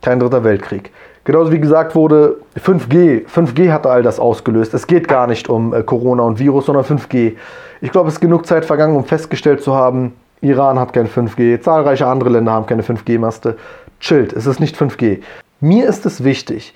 kein 0.00 0.18
dritter 0.18 0.44
Weltkrieg. 0.44 0.92
Genauso 1.24 1.52
wie 1.52 1.60
gesagt 1.60 1.94
wurde, 1.94 2.38
5G, 2.58 3.26
5G 3.28 3.70
hatte 3.70 3.90
all 3.90 4.02
das 4.02 4.18
ausgelöst. 4.18 4.72
Es 4.72 4.86
geht 4.86 5.06
gar 5.06 5.26
nicht 5.26 5.50
um 5.50 5.74
äh, 5.74 5.82
Corona 5.82 6.22
und 6.22 6.38
Virus, 6.38 6.66
sondern 6.66 6.84
5G. 6.84 7.34
Ich 7.82 7.92
glaube, 7.92 8.08
es 8.08 8.14
ist 8.14 8.20
genug 8.20 8.46
Zeit 8.46 8.64
vergangen, 8.64 8.96
um 8.96 9.04
festgestellt 9.04 9.62
zu 9.62 9.74
haben, 9.74 10.14
Iran 10.40 10.78
hat 10.78 10.94
kein 10.94 11.06
5G, 11.06 11.60
zahlreiche 11.60 12.06
andere 12.06 12.30
Länder 12.30 12.52
haben 12.52 12.64
keine 12.64 12.82
5G-Maste. 12.82 13.56
Chillt, 14.00 14.32
es 14.32 14.46
ist 14.46 14.58
nicht 14.58 14.76
5G. 14.76 15.20
Mir 15.60 15.86
ist 15.86 16.04
es 16.06 16.24
wichtig, 16.24 16.74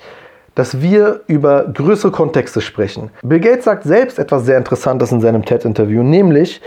dass 0.58 0.82
wir 0.82 1.20
über 1.28 1.66
größere 1.72 2.10
Kontexte 2.10 2.60
sprechen. 2.60 3.10
Bill 3.22 3.38
Gates 3.38 3.64
sagt 3.64 3.84
selbst 3.84 4.18
etwas 4.18 4.44
sehr 4.44 4.58
Interessantes 4.58 5.12
in 5.12 5.20
seinem 5.20 5.44
TED-Interview, 5.44 6.02
nämlich, 6.02 6.60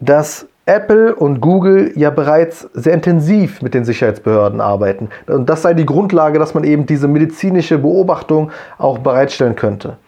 dass 0.00 0.46
Apple 0.64 1.14
und 1.14 1.42
Google 1.42 1.92
ja 1.96 2.08
bereits 2.08 2.66
sehr 2.72 2.94
intensiv 2.94 3.60
mit 3.60 3.74
den 3.74 3.84
Sicherheitsbehörden 3.84 4.62
arbeiten. 4.62 5.10
Und 5.26 5.50
das 5.50 5.60
sei 5.60 5.74
die 5.74 5.84
Grundlage, 5.84 6.38
dass 6.38 6.54
man 6.54 6.64
eben 6.64 6.86
diese 6.86 7.08
medizinische 7.08 7.76
Beobachtung 7.76 8.50
auch 8.78 8.96
bereitstellen 8.96 9.54
könnte. 9.54 9.98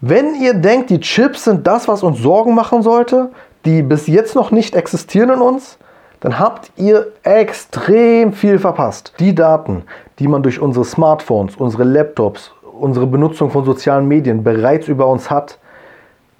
Wenn 0.00 0.34
ihr 0.34 0.54
denkt, 0.54 0.90
die 0.90 0.98
Chips 0.98 1.44
sind 1.44 1.68
das, 1.68 1.86
was 1.86 2.02
uns 2.02 2.18
Sorgen 2.18 2.56
machen 2.56 2.82
sollte, 2.82 3.30
die 3.64 3.82
bis 3.82 4.08
jetzt 4.08 4.34
noch 4.34 4.50
nicht 4.50 4.74
existieren 4.74 5.30
in 5.30 5.40
uns, 5.40 5.78
dann 6.20 6.38
habt 6.38 6.70
ihr 6.76 7.08
extrem 7.22 8.32
viel 8.32 8.58
verpasst. 8.58 9.14
Die 9.18 9.34
Daten, 9.34 9.82
die 10.18 10.28
man 10.28 10.42
durch 10.42 10.60
unsere 10.60 10.84
Smartphones, 10.84 11.56
unsere 11.56 11.84
Laptops 11.84 12.52
unsere 12.80 13.06
Benutzung 13.06 13.50
von 13.50 13.64
sozialen 13.64 14.08
Medien 14.08 14.42
bereits 14.42 14.88
über 14.88 15.06
uns 15.06 15.30
hat, 15.30 15.58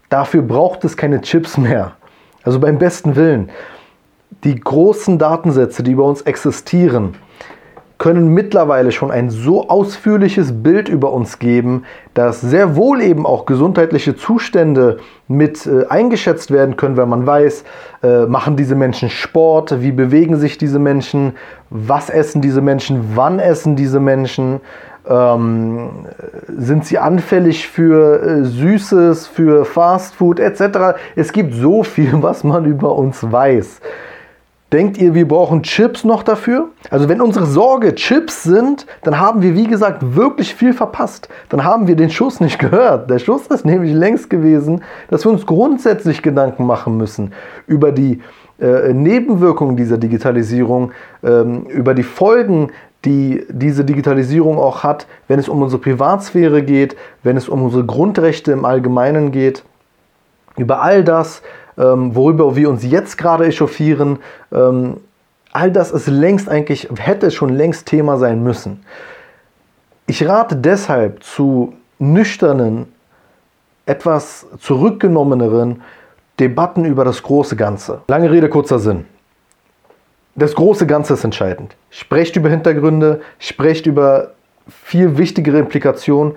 dafür 0.09 0.43
braucht 0.43 0.85
es 0.85 0.97
keine 0.97 1.21
Chips 1.21 1.59
mehr. 1.59 1.93
Also 2.43 2.59
beim 2.59 2.79
besten 2.79 3.15
Willen. 3.17 3.51
Die 4.45 4.59
großen 4.59 5.19
Datensätze, 5.19 5.83
die 5.83 5.95
bei 5.95 6.03
uns 6.03 6.23
existieren, 6.23 7.17
können 8.01 8.29
mittlerweile 8.29 8.93
schon 8.93 9.11
ein 9.11 9.29
so 9.29 9.69
ausführliches 9.69 10.63
Bild 10.63 10.89
über 10.89 11.13
uns 11.13 11.39
geben, 11.39 11.85
dass 12.15 12.41
sehr 12.41 12.75
wohl 12.75 13.03
eben 13.03 13.27
auch 13.27 13.45
gesundheitliche 13.45 14.17
Zustände 14.17 14.97
mit 15.29 15.67
äh, 15.67 15.87
eingeschätzt 15.87 16.51
werden 16.51 16.79
können, 16.79 16.97
weil 16.97 17.05
man 17.05 17.27
weiß, 17.27 17.63
äh, 18.03 18.25
machen 18.25 18.57
diese 18.57 18.75
Menschen 18.75 19.11
Sport, 19.11 19.83
wie 19.83 19.93
bewegen 19.93 20.37
sich 20.37 20.57
diese 20.57 20.79
Menschen, 20.79 21.35
was 21.69 22.09
essen 22.09 22.41
diese 22.41 22.63
Menschen, 22.63 23.13
wann 23.17 23.39
essen 23.39 23.77
diese 23.77 24.01
Menschen, 24.01 24.63
ähm, 25.07 26.07
sind 26.57 26.87
sie 26.87 26.99
anfällig 26.99 27.69
für 27.69 28.23
äh, 28.23 28.45
Süßes, 28.45 29.27
für 29.27 29.67
Fastfood 29.67 30.41
etc. 30.41 30.99
Es 31.17 31.33
gibt 31.33 31.53
so 31.53 31.83
viel, 31.83 32.15
was 32.23 32.45
man 32.45 32.65
über 32.65 32.97
uns 32.97 33.31
weiß. 33.31 33.83
Denkt 34.73 34.99
ihr, 34.99 35.15
wir 35.15 35.27
brauchen 35.27 35.65
Chips 35.65 36.05
noch 36.05 36.23
dafür? 36.23 36.69
Also 36.91 37.09
wenn 37.09 37.21
unsere 37.21 37.47
Sorge 37.47 37.97
Chips 37.97 38.45
sind, 38.45 38.87
dann 39.03 39.19
haben 39.19 39.43
wir, 39.43 39.57
wie 39.57 39.67
gesagt, 39.67 40.15
wirklich 40.15 40.55
viel 40.55 40.73
verpasst. 40.73 41.29
Dann 41.49 41.65
haben 41.65 41.89
wir 41.89 41.97
den 41.97 42.11
Schuss 42.11 42.39
nicht 42.39 42.59
gehört. 42.61 43.11
Der 43.11 43.19
Schuss 43.19 43.49
ist 43.49 43.65
nämlich 43.65 43.93
längst 43.93 44.31
gewesen, 44.31 44.83
dass 45.09 45.25
wir 45.25 45.33
uns 45.33 45.45
grundsätzlich 45.45 46.23
Gedanken 46.23 46.67
machen 46.67 46.97
müssen 46.97 47.33
über 47.67 47.91
die 47.91 48.21
äh, 48.61 48.93
Nebenwirkungen 48.93 49.77
dieser 49.77 49.99
Digitalisierung, 49.99 50.93
ähm, 51.25 51.65
über 51.65 51.95
die 51.95 52.05
Folgen, 52.05 52.71
die 53.05 53.45
diese 53.49 53.85
Digitalisierung 53.85 54.59
auch 54.59 54.85
hat, 54.85 55.07
wenn 55.27 55.41
es 55.41 55.49
um 55.49 55.63
unsere 55.63 55.81
Privatsphäre 55.81 56.63
geht, 56.63 56.97
wenn 57.23 57.37
es 57.37 57.49
um 57.49 57.63
unsere 57.63 57.85
Grundrechte 57.85 58.53
im 58.53 58.65
Allgemeinen 58.65 59.33
geht. 59.33 59.65
Über 60.57 60.83
all 60.83 61.03
das 61.03 61.43
ähm, 61.81 62.15
worüber 62.15 62.55
wir 62.55 62.69
uns 62.69 62.85
jetzt 62.85 63.17
gerade 63.17 63.47
echauffieren, 63.47 64.19
ähm, 64.53 64.99
all 65.53 65.73
das 65.73 65.91
ist 65.91 66.07
längst 66.07 66.49
eigentlich, 66.49 66.89
hätte 66.97 67.31
schon 67.31 67.49
längst 67.49 67.87
Thema 67.87 68.19
sein 68.19 68.43
müssen. 68.43 68.85
Ich 70.07 70.27
rate 70.29 70.57
deshalb 70.57 71.23
zu 71.23 71.75
nüchternen, 71.99 72.87
etwas 73.87 74.47
zurückgenommeneren 74.59 75.83
Debatten 76.39 76.85
über 76.85 77.05
das 77.05 77.23
große 77.23 77.57
Ganze. 77.57 78.03
Lange 78.09 78.31
Rede, 78.31 78.49
kurzer 78.49 78.79
Sinn. 78.79 79.07
Das 80.37 80.55
große 80.55 80.87
Ganze 80.87 81.15
ist 81.15 81.25
entscheidend. 81.25 81.77
Sprecht 81.91 82.37
über 82.37 82.49
Hintergründe, 82.49 83.21
sprecht 83.39 83.87
über 83.87 84.33
viel 84.69 85.19
wichtigere 85.19 85.59
Implikationen. 85.59 86.35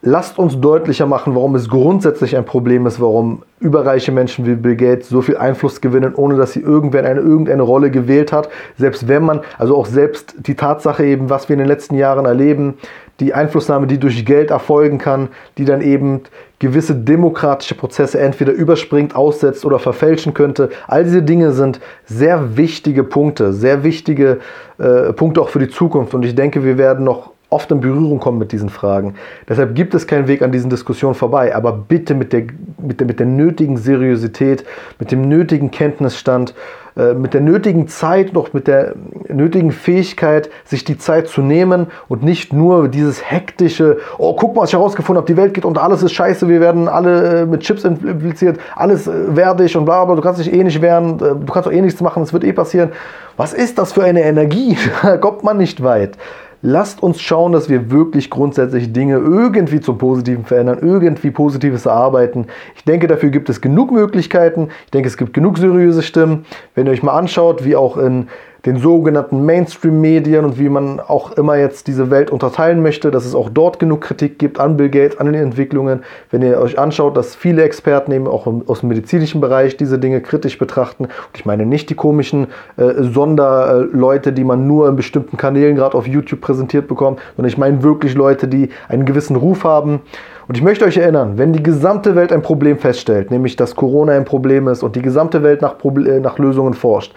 Lasst 0.00 0.38
uns 0.38 0.60
deutlicher 0.60 1.06
machen, 1.06 1.34
warum 1.34 1.56
es 1.56 1.68
grundsätzlich 1.68 2.36
ein 2.36 2.44
Problem 2.44 2.86
ist, 2.86 3.00
warum 3.00 3.42
überreiche 3.58 4.12
Menschen 4.12 4.46
wie 4.46 4.54
Bill 4.54 4.76
Gates 4.76 5.08
so 5.08 5.22
viel 5.22 5.36
Einfluss 5.36 5.80
gewinnen, 5.80 6.14
ohne 6.14 6.36
dass 6.36 6.52
sie 6.52 6.60
irgendwer 6.60 7.04
eine, 7.04 7.20
irgendeine 7.20 7.62
Rolle 7.62 7.90
gewählt 7.90 8.32
hat. 8.32 8.48
Selbst 8.76 9.08
wenn 9.08 9.24
man, 9.24 9.40
also 9.58 9.76
auch 9.76 9.86
selbst 9.86 10.34
die 10.38 10.54
Tatsache 10.54 11.04
eben, 11.04 11.30
was 11.30 11.48
wir 11.48 11.54
in 11.54 11.58
den 11.58 11.66
letzten 11.66 11.96
Jahren 11.96 12.26
erleben, 12.26 12.74
die 13.18 13.34
Einflussnahme, 13.34 13.88
die 13.88 13.98
durch 13.98 14.24
Geld 14.24 14.52
erfolgen 14.52 14.98
kann, 14.98 15.30
die 15.58 15.64
dann 15.64 15.80
eben 15.80 16.20
gewisse 16.60 16.94
demokratische 16.94 17.74
Prozesse 17.74 18.20
entweder 18.20 18.52
überspringt, 18.52 19.16
aussetzt 19.16 19.64
oder 19.64 19.80
verfälschen 19.80 20.32
könnte. 20.32 20.70
All 20.86 21.02
diese 21.02 21.22
Dinge 21.22 21.50
sind 21.50 21.80
sehr 22.04 22.56
wichtige 22.56 23.02
Punkte, 23.02 23.52
sehr 23.52 23.82
wichtige 23.82 24.38
äh, 24.78 25.12
Punkte 25.12 25.40
auch 25.40 25.48
für 25.48 25.58
die 25.58 25.68
Zukunft. 25.68 26.14
Und 26.14 26.24
ich 26.24 26.36
denke, 26.36 26.62
wir 26.62 26.78
werden 26.78 27.04
noch 27.04 27.32
oft 27.50 27.70
in 27.70 27.80
Berührung 27.80 28.18
kommen 28.18 28.38
mit 28.38 28.52
diesen 28.52 28.68
Fragen. 28.68 29.14
Deshalb 29.48 29.74
gibt 29.74 29.94
es 29.94 30.06
keinen 30.06 30.28
Weg 30.28 30.42
an 30.42 30.52
diesen 30.52 30.68
Diskussionen 30.68 31.14
vorbei, 31.14 31.54
aber 31.54 31.72
bitte 31.72 32.14
mit 32.14 32.32
der, 32.32 32.44
mit 32.80 33.00
der, 33.00 33.06
mit 33.06 33.18
der 33.18 33.26
nötigen 33.26 33.78
Seriosität, 33.78 34.64
mit 34.98 35.10
dem 35.10 35.28
nötigen 35.28 35.70
Kenntnisstand, 35.70 36.54
äh, 36.98 37.14
mit 37.14 37.32
der 37.32 37.40
nötigen 37.40 37.88
Zeit, 37.88 38.34
noch 38.34 38.52
mit 38.52 38.66
der 38.66 38.94
nötigen 39.28 39.70
Fähigkeit, 39.70 40.50
sich 40.64 40.84
die 40.84 40.98
Zeit 40.98 41.28
zu 41.28 41.40
nehmen 41.40 41.86
und 42.08 42.22
nicht 42.22 42.52
nur 42.52 42.88
dieses 42.88 43.30
hektische, 43.30 43.98
oh, 44.18 44.34
guck 44.34 44.54
mal, 44.54 44.62
was 44.62 44.70
ich 44.70 44.74
herausgefunden 44.74 45.22
habe, 45.22 45.32
die 45.32 45.38
Welt 45.38 45.54
geht 45.54 45.64
unter, 45.64 45.82
alles 45.82 46.02
ist 46.02 46.12
scheiße, 46.12 46.48
wir 46.48 46.60
werden 46.60 46.86
alle 46.86 47.42
äh, 47.42 47.46
mit 47.46 47.60
Chips 47.60 47.84
impliziert, 47.84 48.58
alles 48.76 49.06
äh, 49.06 49.36
werde 49.36 49.64
ich 49.64 49.74
und 49.74 49.86
bla, 49.86 50.04
bla, 50.04 50.16
du 50.16 50.20
kannst 50.22 50.40
dich 50.40 50.52
eh 50.52 50.62
nicht 50.62 50.82
wehren, 50.82 51.16
du 51.16 51.52
kannst 51.52 51.66
auch 51.66 51.72
eh 51.72 51.80
nichts 51.80 52.02
machen, 52.02 52.22
es 52.22 52.32
wird 52.32 52.44
eh 52.44 52.52
passieren. 52.52 52.90
Was 53.38 53.52
ist 53.54 53.78
das 53.78 53.92
für 53.92 54.02
eine 54.02 54.22
Energie? 54.22 54.76
da 55.02 55.16
kommt 55.16 55.44
man 55.44 55.56
nicht 55.56 55.82
weit. 55.82 56.18
Lasst 56.60 57.04
uns 57.04 57.20
schauen, 57.20 57.52
dass 57.52 57.68
wir 57.68 57.92
wirklich 57.92 58.30
grundsätzlich 58.30 58.92
Dinge 58.92 59.14
irgendwie 59.14 59.80
zum 59.80 59.96
Positiven 59.96 60.44
verändern, 60.44 60.78
irgendwie 60.82 61.30
Positives 61.30 61.86
erarbeiten. 61.86 62.46
Ich 62.74 62.82
denke, 62.82 63.06
dafür 63.06 63.30
gibt 63.30 63.48
es 63.48 63.60
genug 63.60 63.92
Möglichkeiten. 63.92 64.68
Ich 64.84 64.90
denke, 64.90 65.08
es 65.08 65.16
gibt 65.16 65.34
genug 65.34 65.58
seriöse 65.58 66.02
Stimmen. 66.02 66.46
Wenn 66.74 66.86
ihr 66.86 66.92
euch 66.92 67.04
mal 67.04 67.16
anschaut, 67.16 67.64
wie 67.64 67.76
auch 67.76 67.96
in 67.96 68.26
den 68.68 68.76
sogenannten 68.76 69.46
Mainstream-Medien 69.46 70.44
und 70.44 70.58
wie 70.58 70.68
man 70.68 71.00
auch 71.00 71.32
immer 71.32 71.56
jetzt 71.56 71.86
diese 71.86 72.10
Welt 72.10 72.30
unterteilen 72.30 72.82
möchte, 72.82 73.10
dass 73.10 73.24
es 73.24 73.34
auch 73.34 73.48
dort 73.48 73.78
genug 73.78 74.02
Kritik 74.02 74.38
gibt 74.38 74.60
an 74.60 74.76
Bill 74.76 74.90
Gates, 74.90 75.18
an 75.18 75.26
den 75.26 75.34
Entwicklungen. 75.36 76.02
Wenn 76.30 76.42
ihr 76.42 76.60
euch 76.60 76.78
anschaut, 76.78 77.16
dass 77.16 77.34
viele 77.34 77.62
Experten 77.62 78.12
eben 78.12 78.26
auch 78.26 78.46
aus 78.66 78.80
dem 78.80 78.90
medizinischen 78.90 79.40
Bereich 79.40 79.78
diese 79.78 79.98
Dinge 79.98 80.20
kritisch 80.20 80.58
betrachten. 80.58 81.04
Und 81.04 81.12
ich 81.34 81.46
meine 81.46 81.64
nicht 81.64 81.88
die 81.88 81.94
komischen 81.94 82.48
äh, 82.76 83.02
Sonderleute, 83.02 84.34
die 84.34 84.44
man 84.44 84.66
nur 84.66 84.86
in 84.86 84.96
bestimmten 84.96 85.38
Kanälen 85.38 85.74
gerade 85.74 85.96
auf 85.96 86.06
YouTube 86.06 86.42
präsentiert 86.42 86.88
bekommt, 86.88 87.20
sondern 87.36 87.50
ich 87.50 87.56
meine 87.56 87.82
wirklich 87.82 88.14
Leute, 88.14 88.48
die 88.48 88.68
einen 88.88 89.06
gewissen 89.06 89.36
Ruf 89.36 89.64
haben. 89.64 90.02
Und 90.46 90.56
ich 90.58 90.62
möchte 90.62 90.84
euch 90.84 90.98
erinnern, 90.98 91.38
wenn 91.38 91.54
die 91.54 91.62
gesamte 91.62 92.16
Welt 92.16 92.32
ein 92.32 92.42
Problem 92.42 92.78
feststellt, 92.78 93.30
nämlich 93.30 93.56
dass 93.56 93.76
Corona 93.76 94.12
ein 94.12 94.26
Problem 94.26 94.68
ist 94.68 94.82
und 94.82 94.94
die 94.94 95.02
gesamte 95.02 95.42
Welt 95.42 95.62
nach, 95.62 95.78
Proble 95.78 96.16
äh, 96.16 96.20
nach 96.20 96.38
Lösungen 96.38 96.74
forscht, 96.74 97.14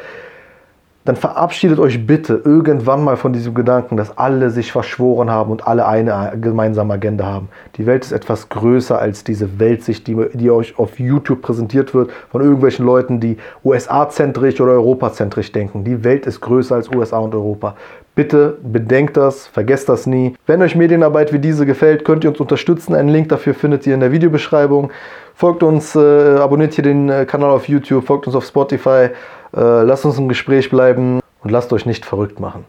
dann 1.06 1.16
verabschiedet 1.16 1.80
euch 1.80 2.06
bitte 2.06 2.42
irgendwann 2.44 3.04
mal 3.04 3.18
von 3.18 3.34
diesem 3.34 3.54
Gedanken, 3.56 3.98
dass 3.98 4.18
alle 4.18 4.52
sich 4.52 4.72
verschworen 4.72 5.32
haben 5.32 5.52
und 5.52 5.68
alle 5.68 5.88
eine 5.88 6.34
gemeinsame 6.40 6.94
Agenda 6.94 7.26
haben. 7.26 7.50
Die 7.78 7.86
Welt 7.86 8.06
ist 8.06 8.12
etwas 8.12 8.50
größer 8.50 9.00
als 9.00 9.24
diese 9.24 9.60
Weltsicht, 9.60 10.06
die, 10.08 10.18
die 10.34 10.52
euch 10.52 10.78
auf 10.78 11.00
YouTube 11.00 11.42
präsentiert 11.42 11.94
wird 11.94 12.12
von 12.30 12.42
irgendwelchen 12.42 12.86
Leuten, 12.86 13.20
die 13.20 13.38
USA-zentrisch 13.64 14.62
oder 14.62 14.74
Europazentrisch 14.74 15.52
denken. 15.52 15.84
Die 15.84 16.04
Welt 16.04 16.28
ist 16.28 16.40
größer 16.42 16.76
als 16.76 16.90
USA 16.90 17.18
und 17.18 17.34
Europa. 17.34 17.76
Bitte 18.14 18.58
bedenkt 18.62 19.16
das, 19.16 19.48
vergesst 19.48 19.88
das 19.88 20.06
nie. 20.06 20.36
Wenn 20.46 20.62
euch 20.62 20.76
Medienarbeit 20.76 21.32
wie 21.32 21.40
diese 21.40 21.66
gefällt, 21.66 22.04
könnt 22.04 22.26
ihr 22.26 22.30
uns 22.30 22.42
unterstützen. 22.42 22.94
Einen 22.94 23.10
Link 23.10 23.30
dafür 23.30 23.54
findet 23.54 23.88
ihr 23.88 23.94
in 23.94 24.02
der 24.02 24.12
Videobeschreibung. 24.12 24.92
Folgt 25.34 25.64
uns, 25.64 25.96
äh, 25.96 26.36
abonniert 26.38 26.74
hier 26.74 26.84
den 26.84 27.10
äh, 27.10 27.26
Kanal 27.26 27.52
auf 27.52 27.70
YouTube, 27.70 28.06
folgt 28.06 28.28
uns 28.28 28.36
auf 28.36 28.46
Spotify. 28.46 29.10
Äh, 29.54 29.84
lasst 29.84 30.06
uns 30.06 30.18
im 30.18 30.30
Gespräch 30.30 30.70
bleiben 30.70 31.20
und 31.44 31.50
lasst 31.50 31.74
euch 31.74 31.86
nicht 31.86 32.06
verrückt 32.06 32.40
machen. 32.40 32.66